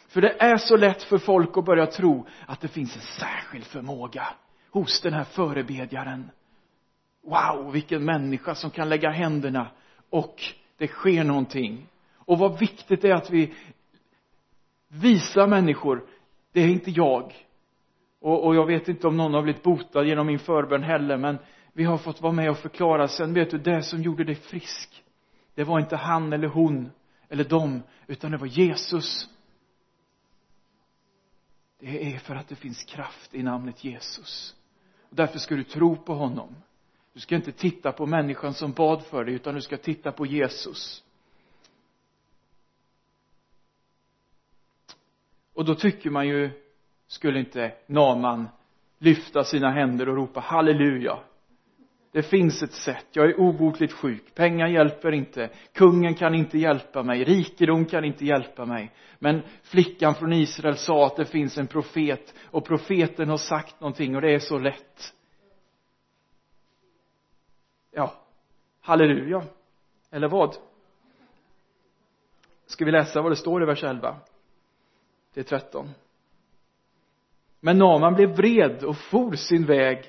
[0.07, 3.65] För det är så lätt för folk att börja tro att det finns en särskild
[3.65, 4.27] förmåga
[4.71, 6.31] hos den här förebedjaren.
[7.23, 9.67] Wow, vilken människa som kan lägga händerna
[10.09, 10.43] och
[10.77, 11.87] det sker någonting.
[12.15, 13.53] Och vad viktigt det är att vi
[14.87, 16.05] visar människor,
[16.51, 17.46] det är inte jag.
[18.19, 21.37] Och, och jag vet inte om någon har blivit botad genom min förbön heller, men
[21.73, 25.03] vi har fått vara med och förklara sen, vet du, det som gjorde dig frisk,
[25.55, 26.91] det var inte han eller hon
[27.29, 29.29] eller dem, utan det var Jesus.
[31.79, 34.55] Det är för att det finns kraft i namnet Jesus.
[35.09, 36.55] Och därför ska du tro på honom.
[37.13, 40.25] Du ska inte titta på människan som bad för dig, utan du ska titta på
[40.25, 41.03] Jesus.
[45.53, 46.51] Och då tycker man ju,
[47.07, 48.49] skulle inte Naman
[48.99, 51.19] lyfta sina händer och ropa halleluja.
[52.11, 57.03] Det finns ett sätt, jag är obotligt sjuk, pengar hjälper inte, kungen kan inte hjälpa
[57.03, 58.91] mig, rikedom kan inte hjälpa mig.
[59.19, 64.15] Men flickan från Israel sa att det finns en profet och profeten har sagt någonting
[64.15, 65.13] och det är så lätt
[67.97, 68.13] ja,
[68.81, 69.43] halleluja.
[70.11, 70.57] Eller vad?
[72.65, 74.17] Ska vi läsa vad det står i vers 11?
[75.33, 75.89] Det är 13.
[77.59, 80.05] Men Naman blev vred och for sin väg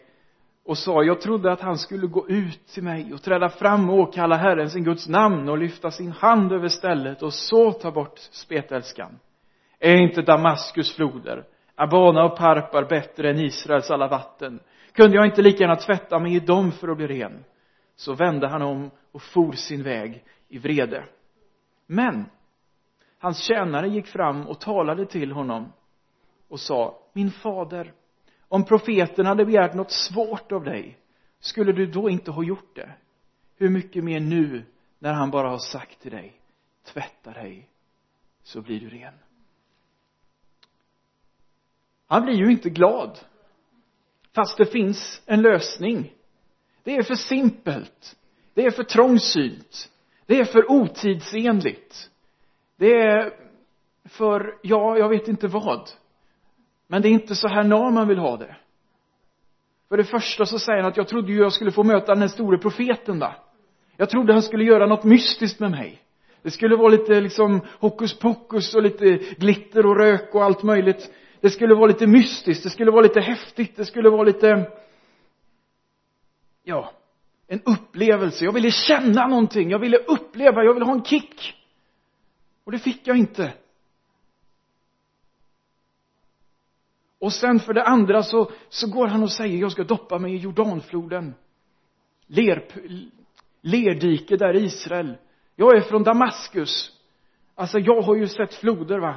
[0.65, 3.99] och sa, jag trodde att han skulle gå ut till mig och träda fram och
[3.99, 8.19] åkalla Herren sin Guds namn och lyfta sin hand över stället och så ta bort
[8.19, 9.19] spetälskan.
[9.79, 14.61] Är inte Damaskus floder, Abana och Parpar bättre än Israels alla vatten?
[14.93, 17.45] Kunde jag inte lika gärna tvätta mig i dem för att bli ren?
[17.99, 21.05] så vände han om och for sin väg i vrede.
[21.87, 22.25] Men
[23.19, 25.73] hans tjänare gick fram och talade till honom
[26.49, 27.93] och sa, min fader,
[28.49, 30.99] om profeten hade begärt något svårt av dig,
[31.41, 32.93] skulle du då inte ha gjort det?
[33.57, 34.65] Hur mycket mer nu
[34.99, 36.41] när han bara har sagt till dig,
[36.85, 37.69] tvätta dig,
[38.43, 39.15] så blir du ren.
[42.07, 43.19] Han blir ju inte glad,
[44.33, 46.13] fast det finns en lösning.
[46.83, 48.17] Det är för simpelt.
[48.55, 49.91] Det är för trångsynt.
[50.27, 52.11] Det är för otidsenligt.
[52.77, 53.49] Det är
[54.05, 55.91] för, ja, jag vet inte vad.
[56.89, 58.57] Men det är inte så här när man vill ha det.
[59.89, 62.29] För det första så säger han att jag trodde ju jag skulle få möta den
[62.29, 63.35] store profeten va.
[63.97, 66.03] Jag trodde han skulle göra något mystiskt med mig.
[66.43, 71.11] Det skulle vara lite liksom hokus pokus och lite glitter och rök och allt möjligt.
[71.41, 74.71] Det skulle vara lite mystiskt, det skulle vara lite häftigt, det skulle vara lite
[76.63, 76.93] ja,
[77.47, 78.45] en upplevelse.
[78.45, 81.55] Jag ville känna någonting, jag ville uppleva, jag ville ha en kick.
[82.65, 83.53] Och det fick jag inte.
[87.21, 90.35] Och sen för det andra så, så går han och säger jag ska doppa mig
[90.35, 91.35] i Jordanfloden.
[92.27, 92.65] Ler,
[93.63, 95.17] lerdike där i Israel.
[95.57, 96.93] Jag är från Damaskus.
[97.55, 99.15] Alltså jag har ju sett floder va?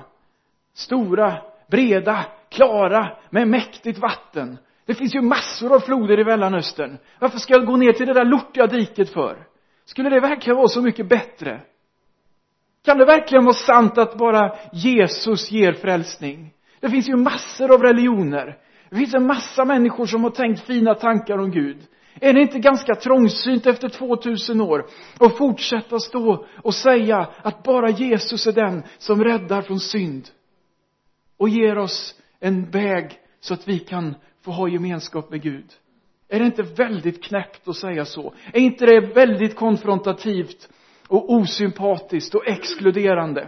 [0.74, 4.58] Stora, breda, klara med mäktigt vatten.
[4.86, 6.98] Det finns ju massor av floder i Mellanöstern.
[7.20, 9.48] Varför ska jag gå ner till det där lortiga diket för?
[9.86, 11.62] Skulle det verkligen vara så mycket bättre?
[12.86, 16.54] Kan det verkligen vara sant att bara Jesus ger frälsning?
[16.82, 18.58] Det finns ju massor av religioner.
[18.90, 21.78] Det finns en massa människor som har tänkt fina tankar om Gud.
[22.20, 24.86] Är det inte ganska trångsynt efter 2000 år
[25.20, 30.30] att fortsätta stå och säga att bara Jesus är den som räddar från synd
[31.38, 35.66] och ger oss en väg så att vi kan få ha gemenskap med Gud?
[36.30, 38.34] Är det inte väldigt knäppt att säga så?
[38.54, 40.70] Är inte det väldigt konfrontativt
[41.08, 43.48] och osympatiskt och exkluderande?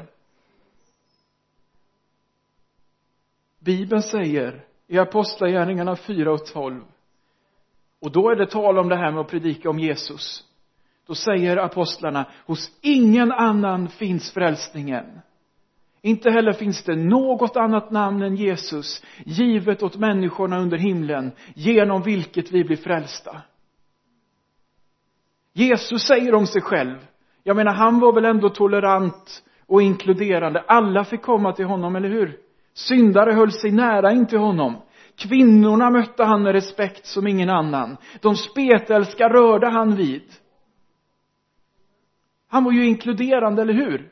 [3.66, 6.82] Bibeln säger i Apostlagärningarna 4 och 12
[8.02, 10.44] och då är det tal om det här med att predika om Jesus.
[11.08, 15.06] Då säger apostlarna hos ingen annan finns frälsningen.
[16.02, 22.02] Inte heller finns det något annat namn än Jesus givet åt människorna under himlen genom
[22.02, 23.42] vilket vi blir frälsta.
[25.54, 26.98] Jesus säger om sig själv.
[27.44, 30.64] Jag menar han var väl ändå tolerant och inkluderande.
[30.68, 32.43] Alla fick komma till honom, eller hur?
[32.74, 34.82] Syndare höll sig nära in till honom.
[35.16, 37.98] Kvinnorna mötte han med respekt som ingen annan.
[38.22, 40.24] De spetälska rörde han vid.
[42.48, 44.12] Han var ju inkluderande, eller hur?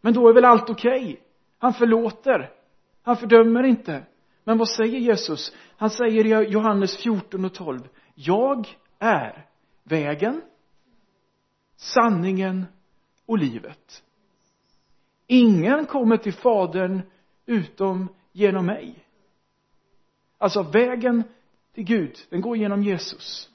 [0.00, 1.02] Men då är väl allt okej?
[1.02, 1.16] Okay.
[1.58, 2.50] han förlåter.
[3.02, 4.02] Han fördömer inte.
[4.44, 5.52] Men vad säger Jesus?
[5.76, 7.80] Han säger i Johannes 14 och 12
[8.20, 9.46] jag är
[9.84, 10.42] vägen
[11.76, 12.66] sanningen
[13.26, 14.02] och livet.
[15.26, 17.02] Ingen kommer till fadern
[17.48, 19.04] utom genom mig.
[20.38, 21.22] Alltså vägen
[21.74, 23.50] till Gud den går genom Jesus.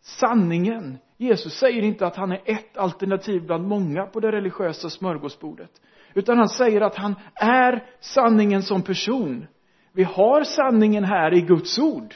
[0.00, 5.70] Sanningen Jesus säger inte att han är ett alternativ bland många på det religiösa smörgåsbordet
[6.14, 9.46] utan han säger att han är sanningen som person.
[9.92, 12.14] Vi har sanningen här i Guds ord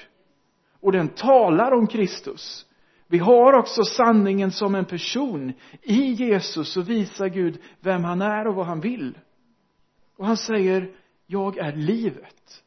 [0.80, 2.66] och den talar om Kristus.
[3.06, 8.46] Vi har också sanningen som en person i Jesus Så visar Gud vem han är
[8.46, 9.18] och vad han vill
[10.16, 10.96] och han säger
[11.26, 12.64] jag är livet.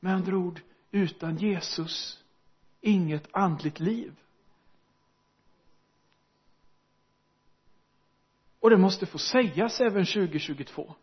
[0.00, 2.24] Med andra ord utan Jesus
[2.80, 4.16] inget andligt liv.
[8.60, 10.94] Och det måste få sägas även 2022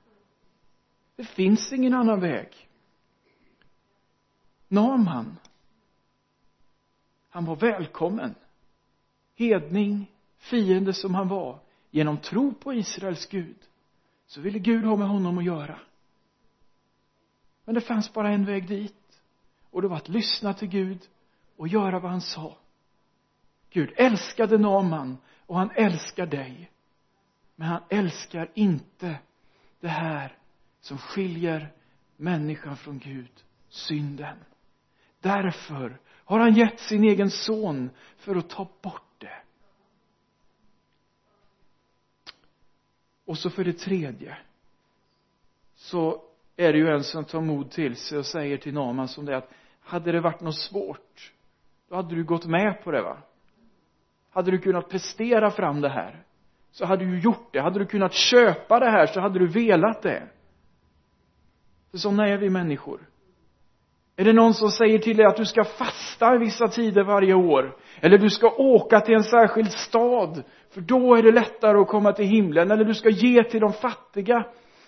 [1.19, 2.69] det finns ingen annan väg.
[4.67, 5.37] Naman
[7.29, 8.35] han var välkommen.
[9.35, 13.57] Hedning fiende som han var genom tro på Israels Gud
[14.29, 15.79] så ville Gud ha med honom att göra.
[17.65, 19.21] Men det fanns bara en väg dit.
[19.69, 20.99] Och det var att lyssna till Gud
[21.57, 22.57] och göra vad han sa.
[23.69, 26.71] Gud älskade Naman och han älskar dig.
[27.55, 29.19] Men han älskar inte
[29.79, 30.37] det här
[30.79, 31.73] som skiljer
[32.17, 34.37] människan från Gud synden.
[35.19, 39.41] Därför har han gett sin egen son för att ta bort det
[43.29, 44.37] och så för det tredje
[45.75, 46.21] så
[46.55, 49.37] är det ju en som tar mod till sig och säger till Naman som det
[49.37, 51.33] att hade det varit något svårt
[51.89, 53.17] då hade du gått med på det va?
[54.29, 56.23] Hade du kunnat prestera fram det här
[56.71, 57.61] så hade du gjort det.
[57.61, 60.27] Hade du kunnat köpa det här så hade du velat det.
[61.91, 63.09] För sådana är vi människor
[64.19, 67.77] är det någon som säger till dig att du ska fasta vissa tider varje år?
[68.01, 70.43] Eller du ska åka till en särskild stad?
[70.69, 72.71] För då är det lättare att komma till himlen.
[72.71, 74.45] Eller du ska ge till de fattiga.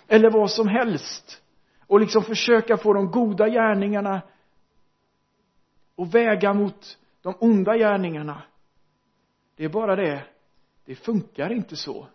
[0.08, 1.42] Eller vad som helst.
[1.86, 4.22] Och liksom försöka få de goda gärningarna.
[5.96, 8.42] Och väga mot de onda gärningarna.
[9.56, 10.22] Det är bara det.
[10.84, 12.06] Det funkar inte så.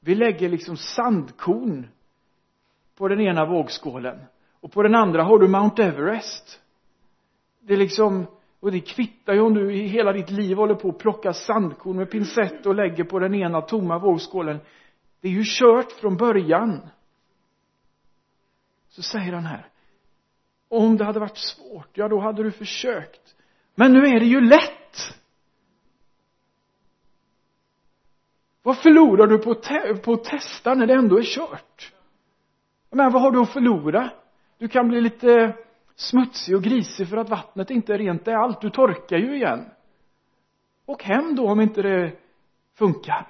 [0.00, 1.88] Vi lägger liksom sandkorn
[2.96, 4.18] på den ena vågskålen
[4.60, 6.60] och på den andra har du Mount Everest.
[7.60, 8.26] Det är liksom
[8.60, 11.96] och det kvittar ju om du i hela ditt liv håller på att plocka sandkorn
[11.96, 14.60] med pincett och lägger på den ena tomma vågskålen.
[15.20, 16.88] Det är ju kört från början.
[18.88, 19.70] Så säger han här
[20.68, 23.34] om det hade varit svårt, ja då hade du försökt.
[23.74, 25.18] Men nu är det ju lätt.
[28.62, 31.92] Vad förlorar du på, te på att testa när det ändå är kört?
[32.90, 34.10] Men vad har du att förlora?
[34.60, 35.56] Du kan bli lite
[35.94, 38.24] smutsig och grisig för att vattnet inte är rent.
[38.24, 38.60] Det är allt.
[38.60, 39.70] Du torkar ju igen.
[40.84, 42.12] Och hem då om inte det
[42.74, 43.28] funkar.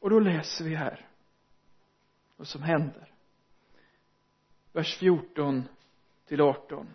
[0.00, 1.06] Och då läser vi här
[2.36, 3.12] vad som händer.
[4.72, 5.64] Vers 14
[6.26, 6.94] till 18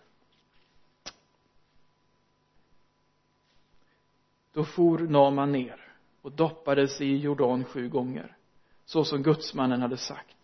[4.54, 8.38] då for Naman ner och doppade sig i Jordan sju gånger
[8.86, 10.41] så som gudsmannen hade sagt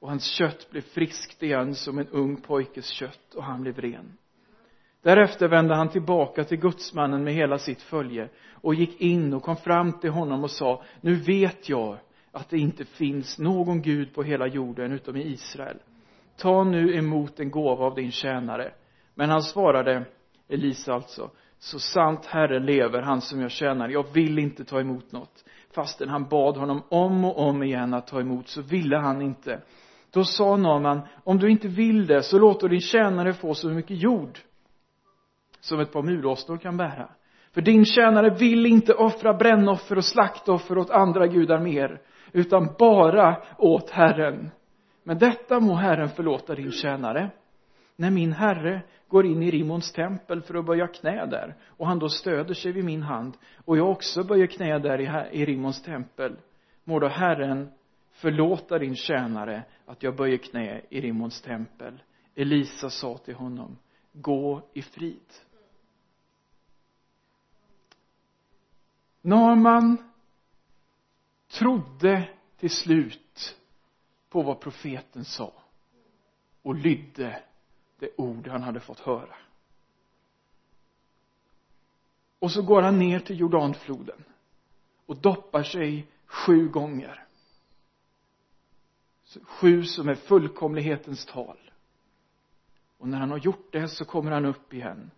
[0.00, 4.16] och hans kött blev friskt igen som en ung pojkes kött och han blev ren
[5.02, 9.56] därefter vände han tillbaka till gudsmannen med hela sitt följe och gick in och kom
[9.56, 11.98] fram till honom och sa nu vet jag
[12.32, 15.78] att det inte finns någon gud på hela jorden utom i Israel
[16.36, 18.72] ta nu emot en gåva av din tjänare
[19.14, 20.04] men han svarade
[20.48, 25.12] Elisa alltså så sant Herren lever, han som jag tjänar, jag vill inte ta emot
[25.12, 25.44] något.
[25.74, 29.62] Fastän han bad honom om och om igen att ta emot så ville han inte.
[30.18, 34.02] Då sa Naman, om du inte vill det så låt din tjänare få så mycket
[34.02, 34.38] jord
[35.60, 37.08] som ett par mulåsnor kan bära.
[37.54, 42.00] För din tjänare vill inte offra brännoffer och slaktoffer åt andra gudar mer,
[42.32, 44.50] utan bara åt Herren.
[45.04, 47.30] Men detta må Herren förlåta din tjänare.
[47.96, 51.98] När min herre går in i Rimons tempel för att böja knä där och han
[51.98, 55.82] då stöder sig vid min hand och jag också böjer knä där i, i Rimons
[55.82, 56.36] tempel
[56.84, 57.68] må då Herren
[58.18, 62.02] förlåta din tjänare att jag böjer knä i Rimons tempel.
[62.34, 63.78] Elisa sa till honom,
[64.12, 65.32] gå i frid.
[69.20, 70.12] Naman
[71.48, 73.56] trodde till slut
[74.28, 75.52] på vad profeten sa
[76.62, 77.42] och lydde
[77.98, 79.36] det ord han hade fått höra.
[82.38, 84.24] Och så går han ner till Jordanfloden
[85.06, 87.27] och doppar sig sju gånger.
[89.42, 91.58] Sju som är fullkomlighetens tal.
[92.98, 95.10] Och när han har gjort det så kommer han upp igen.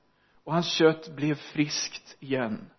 [0.44, 2.70] Och hans kött blev friskt igen.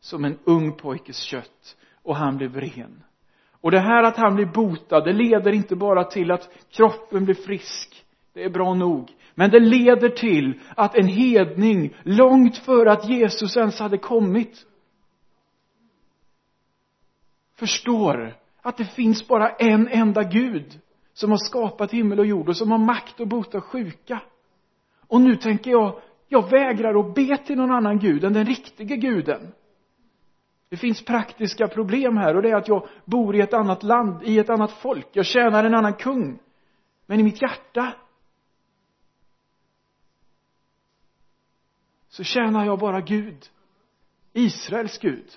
[0.00, 1.76] Som en ung pojkes kött.
[2.02, 3.02] Och han blev ren.
[3.60, 7.34] Och det här att han blir botad, det leder inte bara till att kroppen blir
[7.34, 8.04] frisk.
[8.32, 9.12] Det är bra nog.
[9.34, 14.66] Men det leder till att en hedning, långt före att Jesus ens hade kommit,
[17.54, 18.36] förstår
[18.68, 20.80] att det finns bara en enda Gud
[21.12, 24.22] som har skapat himmel och jord och som har makt att bota sjuka.
[25.06, 28.96] Och nu tänker jag, jag vägrar att be till någon annan Gud än den riktiga
[28.96, 29.52] guden.
[30.68, 34.22] Det finns praktiska problem här och det är att jag bor i ett annat land,
[34.22, 35.08] i ett annat folk.
[35.12, 36.38] Jag tjänar en annan kung.
[37.06, 37.92] Men i mitt hjärta
[42.08, 43.46] så tjänar jag bara Gud.
[44.32, 45.28] Israels Gud.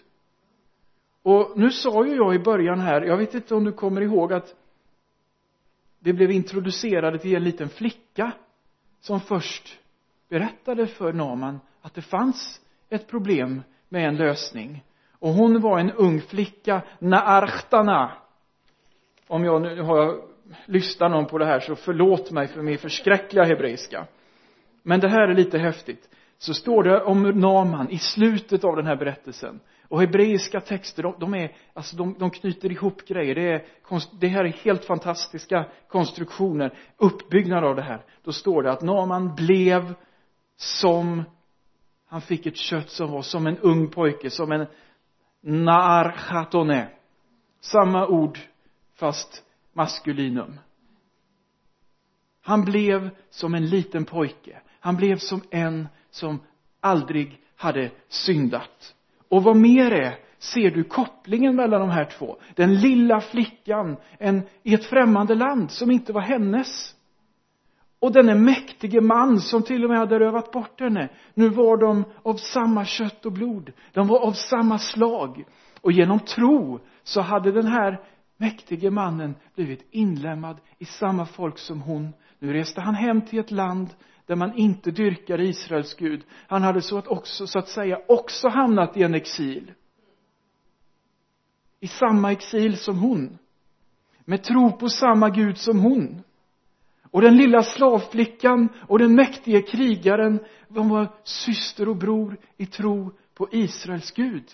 [1.23, 4.33] Och nu sa ju jag i början här, jag vet inte om du kommer ihåg
[4.33, 4.55] att
[5.99, 8.31] vi blev introducerade till en liten flicka
[8.99, 9.79] som först
[10.29, 14.83] berättade för Naman att det fanns ett problem med en lösning.
[15.19, 18.11] Och hon var en ung flicka, Naarchtana.
[19.27, 20.21] Om jag nu har jag
[20.65, 24.07] lyssnar någon på det här så förlåt mig för min förskräckliga hebreiska.
[24.83, 28.85] Men det här är lite häftigt så står det om Naman i slutet av den
[28.85, 29.59] här berättelsen.
[29.91, 33.35] Och hebreiska texter, de, de är, alltså de, de, knyter ihop grejer.
[33.35, 33.65] Det, är,
[34.19, 38.05] det här är helt fantastiska konstruktioner, uppbyggnad av det här.
[38.23, 39.93] Då står det att Naman blev
[40.55, 41.23] som,
[42.05, 44.65] han fick ett kött som var som en ung pojke, som en
[45.41, 46.89] narchatone.
[47.59, 48.39] Samma ord,
[48.95, 50.59] fast maskulinum.
[52.41, 54.61] Han blev som en liten pojke.
[54.79, 56.39] Han blev som en som
[56.79, 58.95] aldrig hade syndat.
[59.31, 62.37] Och vad mer är, ser du kopplingen mellan de här två?
[62.55, 66.95] Den lilla flickan en, i ett främmande land som inte var hennes.
[67.99, 71.09] Och denne mäktige man som till och med hade rövat bort henne.
[71.33, 73.71] Nu var de av samma kött och blod.
[73.93, 75.43] De var av samma slag.
[75.81, 77.99] Och genom tro så hade den här
[78.37, 82.13] mäktige mannen blivit inlemmad i samma folk som hon.
[82.39, 83.89] Nu reste han hem till ett land
[84.31, 86.23] där man inte dyrkar Israels Gud.
[86.47, 89.73] Han hade så att, också, så att säga också hamnat i en exil.
[91.79, 93.37] I samma exil som hon.
[94.25, 96.23] Med tro på samma Gud som hon.
[97.03, 103.11] Och den lilla slavflickan och den mäktige krigaren, de var syster och bror i tro
[103.33, 104.45] på Israels Gud.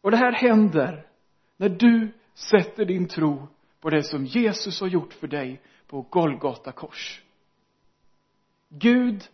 [0.00, 1.06] Och det här händer
[1.56, 3.48] när du sätter din tro
[3.80, 5.60] på det som Jesus har gjort för dig
[5.90, 7.22] på Golgata kors.
[8.68, 9.28] Gud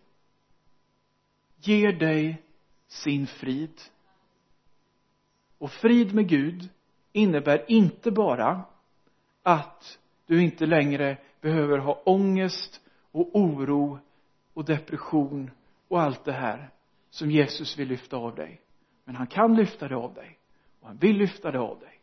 [1.56, 2.42] ger dig
[2.88, 3.80] sin frid.
[5.58, 6.68] Och frid med Gud
[7.12, 8.64] innebär inte bara
[9.42, 12.80] att du inte längre behöver ha ångest
[13.10, 13.98] och oro
[14.54, 15.50] och depression
[15.88, 16.70] och allt det här
[17.10, 18.60] som Jesus vill lyfta av dig.
[19.04, 20.38] Men han kan lyfta det av dig
[20.80, 22.00] och han vill lyfta det av dig.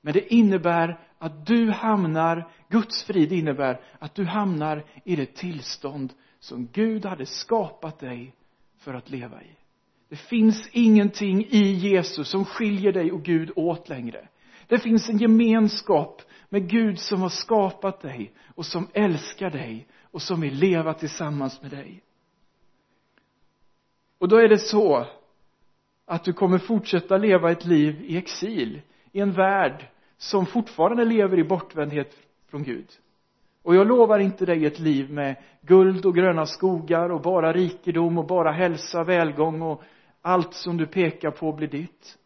[0.00, 6.12] Men det innebär att du hamnar, Guds frid innebär att du hamnar i det tillstånd
[6.38, 8.34] som Gud hade skapat dig
[8.78, 9.56] för att leva i.
[10.08, 14.28] Det finns ingenting i Jesus som skiljer dig och Gud åt längre.
[14.66, 20.22] Det finns en gemenskap med Gud som har skapat dig och som älskar dig och
[20.22, 22.02] som vill leva tillsammans med dig.
[24.18, 25.06] Och då är det så
[26.04, 29.88] att du kommer fortsätta leva ett liv i exil i en värld
[30.18, 32.16] som fortfarande lever i bortvändhet
[32.46, 32.86] från Gud.
[33.62, 38.18] Och jag lovar inte dig ett liv med guld och gröna skogar och bara rikedom
[38.18, 39.82] och bara hälsa, välgång och
[40.22, 42.18] allt som du pekar på blir ditt.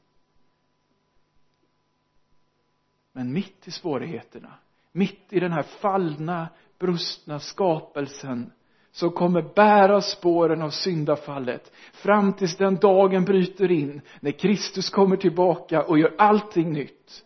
[3.13, 4.55] Men mitt i svårigheterna,
[4.93, 8.53] mitt i den här fallna, brustna skapelsen
[8.91, 15.17] som kommer bära spåren av syndafallet fram tills den dagen bryter in när Kristus kommer
[15.17, 17.25] tillbaka och gör allting nytt.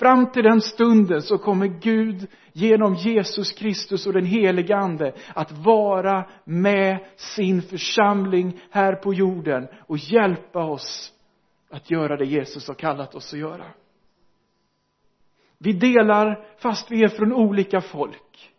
[0.00, 5.52] Fram till den stunden så kommer Gud genom Jesus Kristus och den helige Ande att
[5.52, 11.12] vara med sin församling här på jorden och hjälpa oss
[11.70, 13.64] att göra det Jesus har kallat oss att göra.
[15.58, 18.52] Vi delar, fast vi är från olika folk.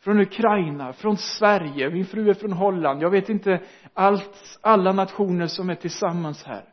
[0.00, 3.60] Från Ukraina, från Sverige, min fru är från Holland, jag vet inte
[3.94, 6.64] allt, alla nationer som är tillsammans här.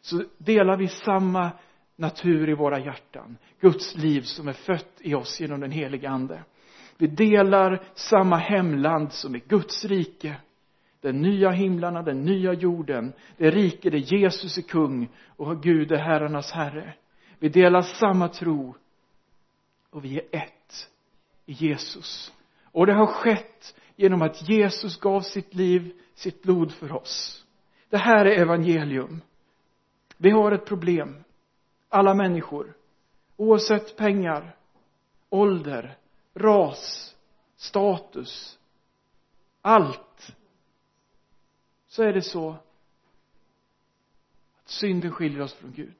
[0.00, 1.50] Så delar vi samma
[2.00, 3.36] natur i våra hjärtan.
[3.60, 6.44] Guds liv som är fött i oss genom den helige Ande.
[6.98, 10.36] Vi delar samma hemland som är Guds rike.
[11.00, 15.96] Den nya himlarna, den nya jorden, det rike där Jesus är kung och Gud är
[15.96, 16.94] herrarnas herre.
[17.38, 18.74] Vi delar samma tro
[19.90, 20.88] och vi är ett
[21.46, 22.32] i Jesus.
[22.64, 27.46] Och det har skett genom att Jesus gav sitt liv, sitt blod för oss.
[27.88, 29.20] Det här är evangelium.
[30.16, 31.24] Vi har ett problem.
[31.92, 32.74] Alla människor.
[33.36, 34.56] Oavsett pengar,
[35.28, 35.98] ålder,
[36.34, 37.16] ras,
[37.56, 38.58] status,
[39.62, 40.36] allt.
[41.86, 42.50] Så är det så
[44.58, 45.96] att synden skiljer oss från Gud.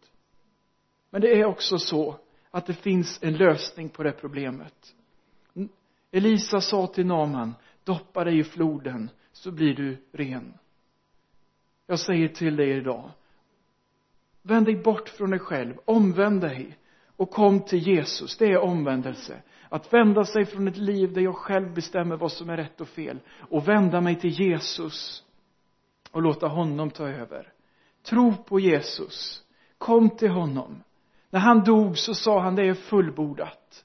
[1.10, 2.16] Men det är också så
[2.50, 4.94] att det finns en lösning på det problemet.
[6.10, 10.54] Elisa sa till Naman, doppa dig i floden så blir du ren.
[11.86, 13.10] Jag säger till dig idag,
[14.42, 16.78] vänd dig bort från dig själv, omvänd dig
[17.16, 18.36] och kom till Jesus.
[18.36, 19.42] Det är omvändelse.
[19.68, 22.88] Att vända sig från ett liv där jag själv bestämmer vad som är rätt och
[22.88, 23.20] fel
[23.50, 25.22] och vända mig till Jesus
[26.10, 27.52] och låta honom ta över.
[28.02, 29.42] Tro på Jesus.
[29.78, 30.82] Kom till honom.
[31.30, 33.84] När han dog så sa han det är fullbordat.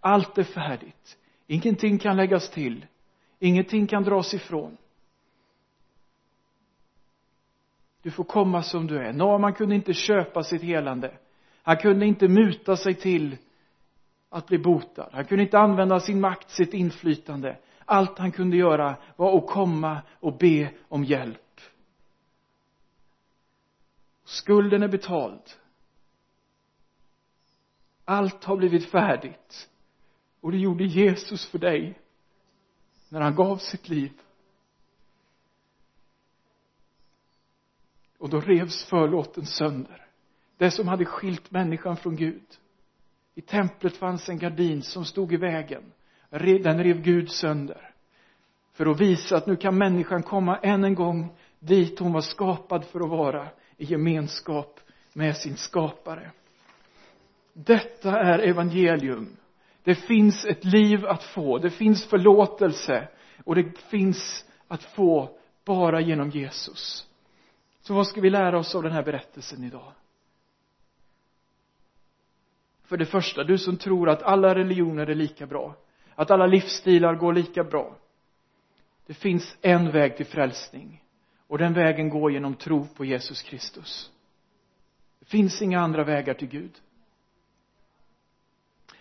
[0.00, 1.18] Allt är färdigt.
[1.46, 2.86] Ingenting kan läggas till.
[3.38, 4.76] Ingenting kan dras ifrån.
[8.06, 9.12] Du får komma som du är.
[9.12, 11.18] Naman kunde inte köpa sitt helande.
[11.62, 13.36] Han kunde inte muta sig till
[14.28, 15.08] att bli botad.
[15.12, 17.58] Han kunde inte använda sin makt, sitt inflytande.
[17.84, 21.60] Allt han kunde göra var att komma och be om hjälp.
[24.24, 25.42] Skulden är betald.
[28.04, 29.70] Allt har blivit färdigt.
[30.40, 31.98] Och det gjorde Jesus för dig
[33.08, 34.12] när han gav sitt liv.
[38.26, 40.06] Och då revs förlåten sönder.
[40.56, 42.44] Det som hade skilt människan från Gud.
[43.34, 45.92] I templet fanns en gardin som stod i vägen.
[46.30, 47.90] Den rev Gud sönder.
[48.72, 52.84] För att visa att nu kan människan komma än en gång dit hon var skapad
[52.84, 53.48] för att vara.
[53.76, 54.80] I gemenskap
[55.12, 56.30] med sin skapare.
[57.52, 59.36] Detta är evangelium.
[59.82, 61.58] Det finns ett liv att få.
[61.58, 63.08] Det finns förlåtelse.
[63.44, 67.06] Och det finns att få bara genom Jesus.
[67.86, 69.92] Så vad ska vi lära oss av den här berättelsen idag?
[72.84, 75.76] För det första, du som tror att alla religioner är lika bra.
[76.14, 77.96] Att alla livsstilar går lika bra.
[79.06, 81.04] Det finns en väg till frälsning.
[81.46, 84.10] Och den vägen går genom tro på Jesus Kristus.
[85.18, 86.72] Det finns inga andra vägar till Gud.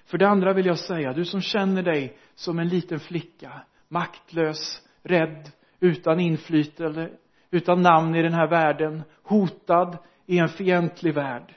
[0.06, 4.82] För det andra vill jag säga, du som känner dig som en liten flicka, maktlös,
[5.02, 7.12] rädd, utan inflytande,
[7.56, 11.56] utan namn i den här världen, hotad i en fientlig värld.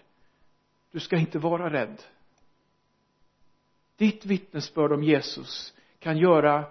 [0.93, 2.03] Du ska inte vara rädd.
[3.97, 6.65] Ditt vittnesbörd om Jesus kan göra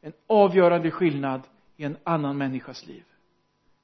[0.00, 1.42] en avgörande skillnad
[1.76, 3.04] i en annan människas liv.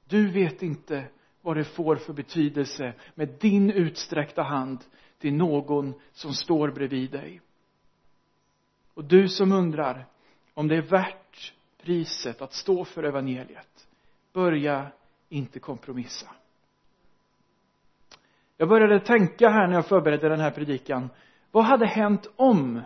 [0.05, 1.05] Du vet inte
[1.41, 4.83] vad det får för betydelse med din utsträckta hand
[5.17, 7.41] till någon som står bredvid dig.
[8.93, 10.05] Och du som undrar
[10.53, 11.53] om det är värt
[11.83, 13.87] priset att stå för evangeliet,
[14.33, 14.91] börja
[15.29, 16.29] inte kompromissa.
[18.57, 21.09] Jag började tänka här när jag förberedde den här predikan.
[21.51, 22.81] Vad hade hänt om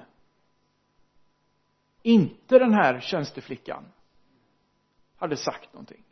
[2.02, 3.86] inte den här tjänsteflickan
[5.18, 6.04] hade sagt någonting?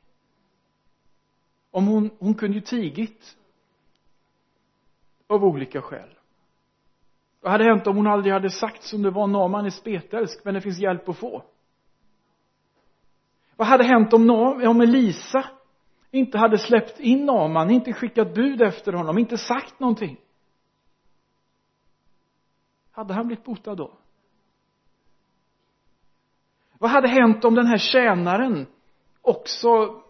[1.71, 3.38] Om hon, hon kunde ju tigit
[5.27, 6.09] av olika skäl.
[7.41, 9.27] Vad hade hänt om hon aldrig hade sagt som det var?
[9.27, 11.43] Naman är spetälsk men det finns hjälp att få
[13.55, 14.29] vad hade hänt om,
[14.67, 15.45] om Elisa
[16.11, 20.17] inte hade släppt in Naman, inte skickat bud efter honom, inte sagt någonting?
[22.91, 23.91] Hade han blivit botad då?
[26.79, 28.67] Vad hade hänt om den här tjänaren
[29.21, 30.01] också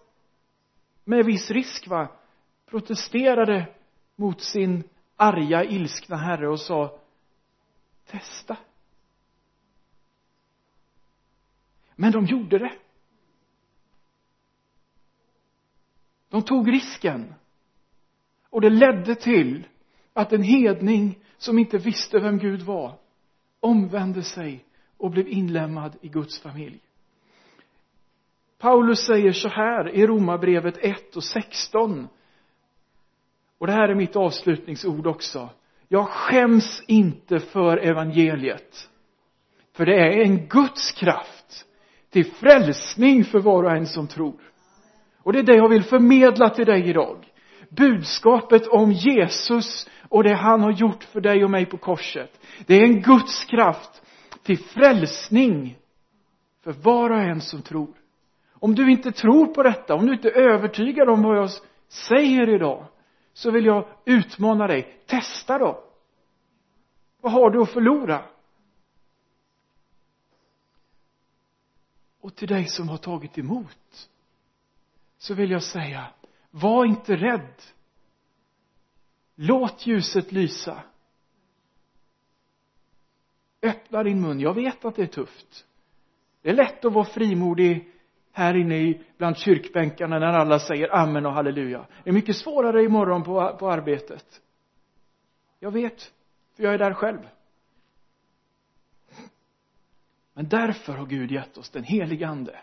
[1.04, 2.08] med viss risk va
[2.66, 3.68] protesterade
[4.16, 4.84] mot sin
[5.16, 7.00] arga ilskna herre och sa
[8.06, 8.58] testa.
[11.96, 12.74] Men de gjorde det.
[16.34, 17.34] De tog risken.
[18.50, 19.68] Och det ledde till
[20.14, 22.98] att en hedning som inte visste vem Gud var
[23.60, 24.66] omvände sig
[24.98, 26.80] och blev inlemmad i Guds familj.
[28.58, 32.08] Paulus säger så här i Romarbrevet 1 och 16
[33.58, 35.50] och det här är mitt avslutningsord också.
[35.88, 38.90] Jag skäms inte för evangeliet
[39.74, 41.66] för det är en Guds kraft
[42.10, 44.53] till frälsning för var och en som tror
[45.24, 47.32] och det är det jag vill förmedla till dig idag.
[47.70, 52.40] Budskapet om Jesus och det han har gjort för dig och mig på korset.
[52.66, 54.02] Det är en Guds kraft
[54.44, 55.78] till frälsning
[56.64, 57.94] för var och en som tror.
[58.54, 61.50] Om du inte tror på detta, om du inte är övertygad om vad jag
[61.88, 62.86] säger idag
[63.34, 65.84] så vill jag utmana dig, testa då.
[67.22, 68.26] Vad har du att förlora?
[72.22, 74.10] Och till dig som har tagit emot
[75.24, 76.08] så vill jag säga
[76.52, 77.62] var inte rädd.
[79.36, 80.84] Låt ljuset lysa.
[83.62, 84.40] Öppna din mun.
[84.40, 85.66] Jag vet att det är tufft.
[86.42, 87.92] Det är lätt att vara frimodig
[88.32, 91.88] här inne i bland kyrkbänkarna när alla säger amen och halleluja.
[92.04, 94.42] Det är mycket svårare imorgon på, på arbetet.
[95.60, 96.14] Jag vet
[96.56, 97.30] för jag är där själv.
[100.34, 102.60] Men därför har Gud gett oss den helige ande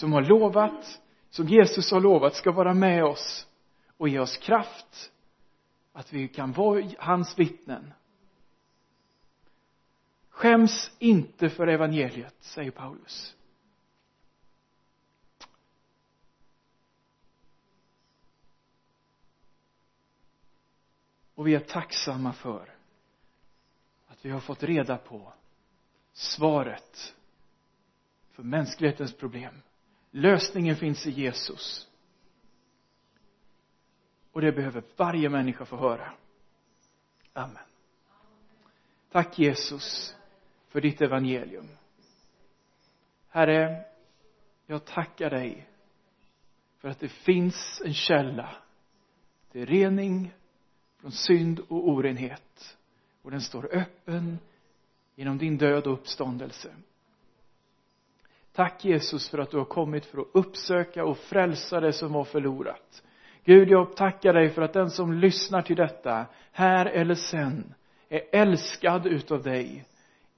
[0.00, 3.48] som har lovat som Jesus har lovat ska vara med oss
[3.96, 5.12] och ge oss kraft
[5.92, 7.92] att vi kan vara hans vittnen.
[10.28, 13.36] Skäms inte för evangeliet säger Paulus.
[21.34, 22.74] Och vi är tacksamma för
[24.06, 25.32] att vi har fått reda på
[26.12, 27.14] svaret
[28.30, 29.54] för mänsklighetens problem
[30.10, 31.88] lösningen finns i Jesus.
[34.32, 36.12] Och det behöver varje människa få höra.
[37.32, 37.62] Amen.
[39.10, 40.16] Tack Jesus
[40.68, 41.68] för ditt evangelium.
[43.28, 43.84] Herre
[44.70, 45.68] jag tackar dig
[46.78, 48.56] för att det finns en källa
[49.52, 50.32] till rening
[50.98, 52.78] från synd och orenhet.
[53.22, 54.38] Och den står öppen
[55.14, 56.74] genom din död och uppståndelse
[58.52, 62.24] tack Jesus för att du har kommit för att uppsöka och frälsa det som var
[62.24, 63.02] förlorat.
[63.44, 67.74] Gud jag tackar dig för att den som lyssnar till detta här eller sen
[68.08, 69.84] är älskad utav dig.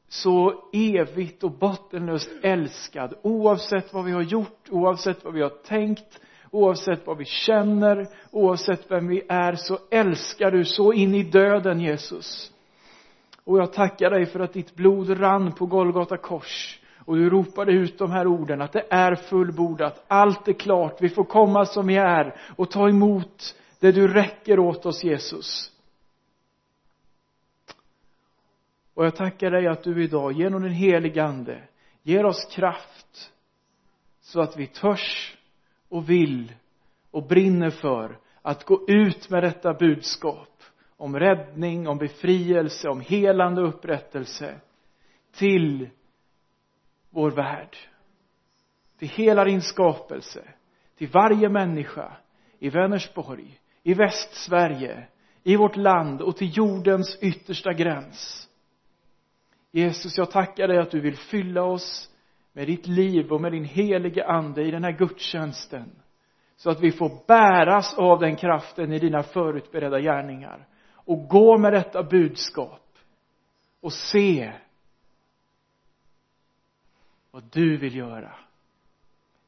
[0.09, 6.21] Så evigt och bottenlöst älskad oavsett vad vi har gjort, oavsett vad vi har tänkt
[6.53, 11.81] oavsett vad vi känner, oavsett vem vi är så älskar du så in i döden
[11.81, 12.53] Jesus.
[13.45, 17.73] Och jag tackar dig för att ditt blod rann på Golgata kors och du ropade
[17.73, 21.87] ut de här orden att det är fullbordat, allt är klart, vi får komma som
[21.87, 25.73] vi är och ta emot det du räcker åt oss Jesus.
[28.95, 31.63] Och jag tackar dig att du idag genom den helige ande
[32.03, 33.33] ger oss kraft
[34.21, 35.37] så att vi törs
[35.89, 36.53] och vill
[37.11, 40.49] och brinner för att gå ut med detta budskap
[40.97, 44.61] om räddning, om befrielse, om helande och upprättelse
[45.33, 45.89] till
[47.13, 47.77] vår värld.
[48.99, 50.45] Till hela din skapelse
[50.99, 52.17] till varje människa
[52.59, 55.07] i Vänersborg i Västsverige
[55.43, 58.49] i vårt land och till jordens yttersta gräns.
[59.71, 62.11] Jesus jag tackar dig att du vill fylla oss
[62.53, 65.91] med ditt liv och med din helige ande i den här gudstjänsten
[66.57, 71.73] så att vi får bäras av den kraften i dina förutberedda gärningar och gå med
[71.73, 72.99] detta budskap
[73.81, 74.53] och se
[77.33, 78.35] vad du vill göra.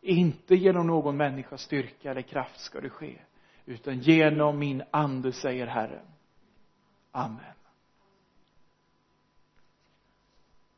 [0.01, 3.19] Inte genom någon människas styrka eller kraft ska det ske
[3.67, 6.07] utan genom min ande säger Herren.
[7.13, 7.54] Amen.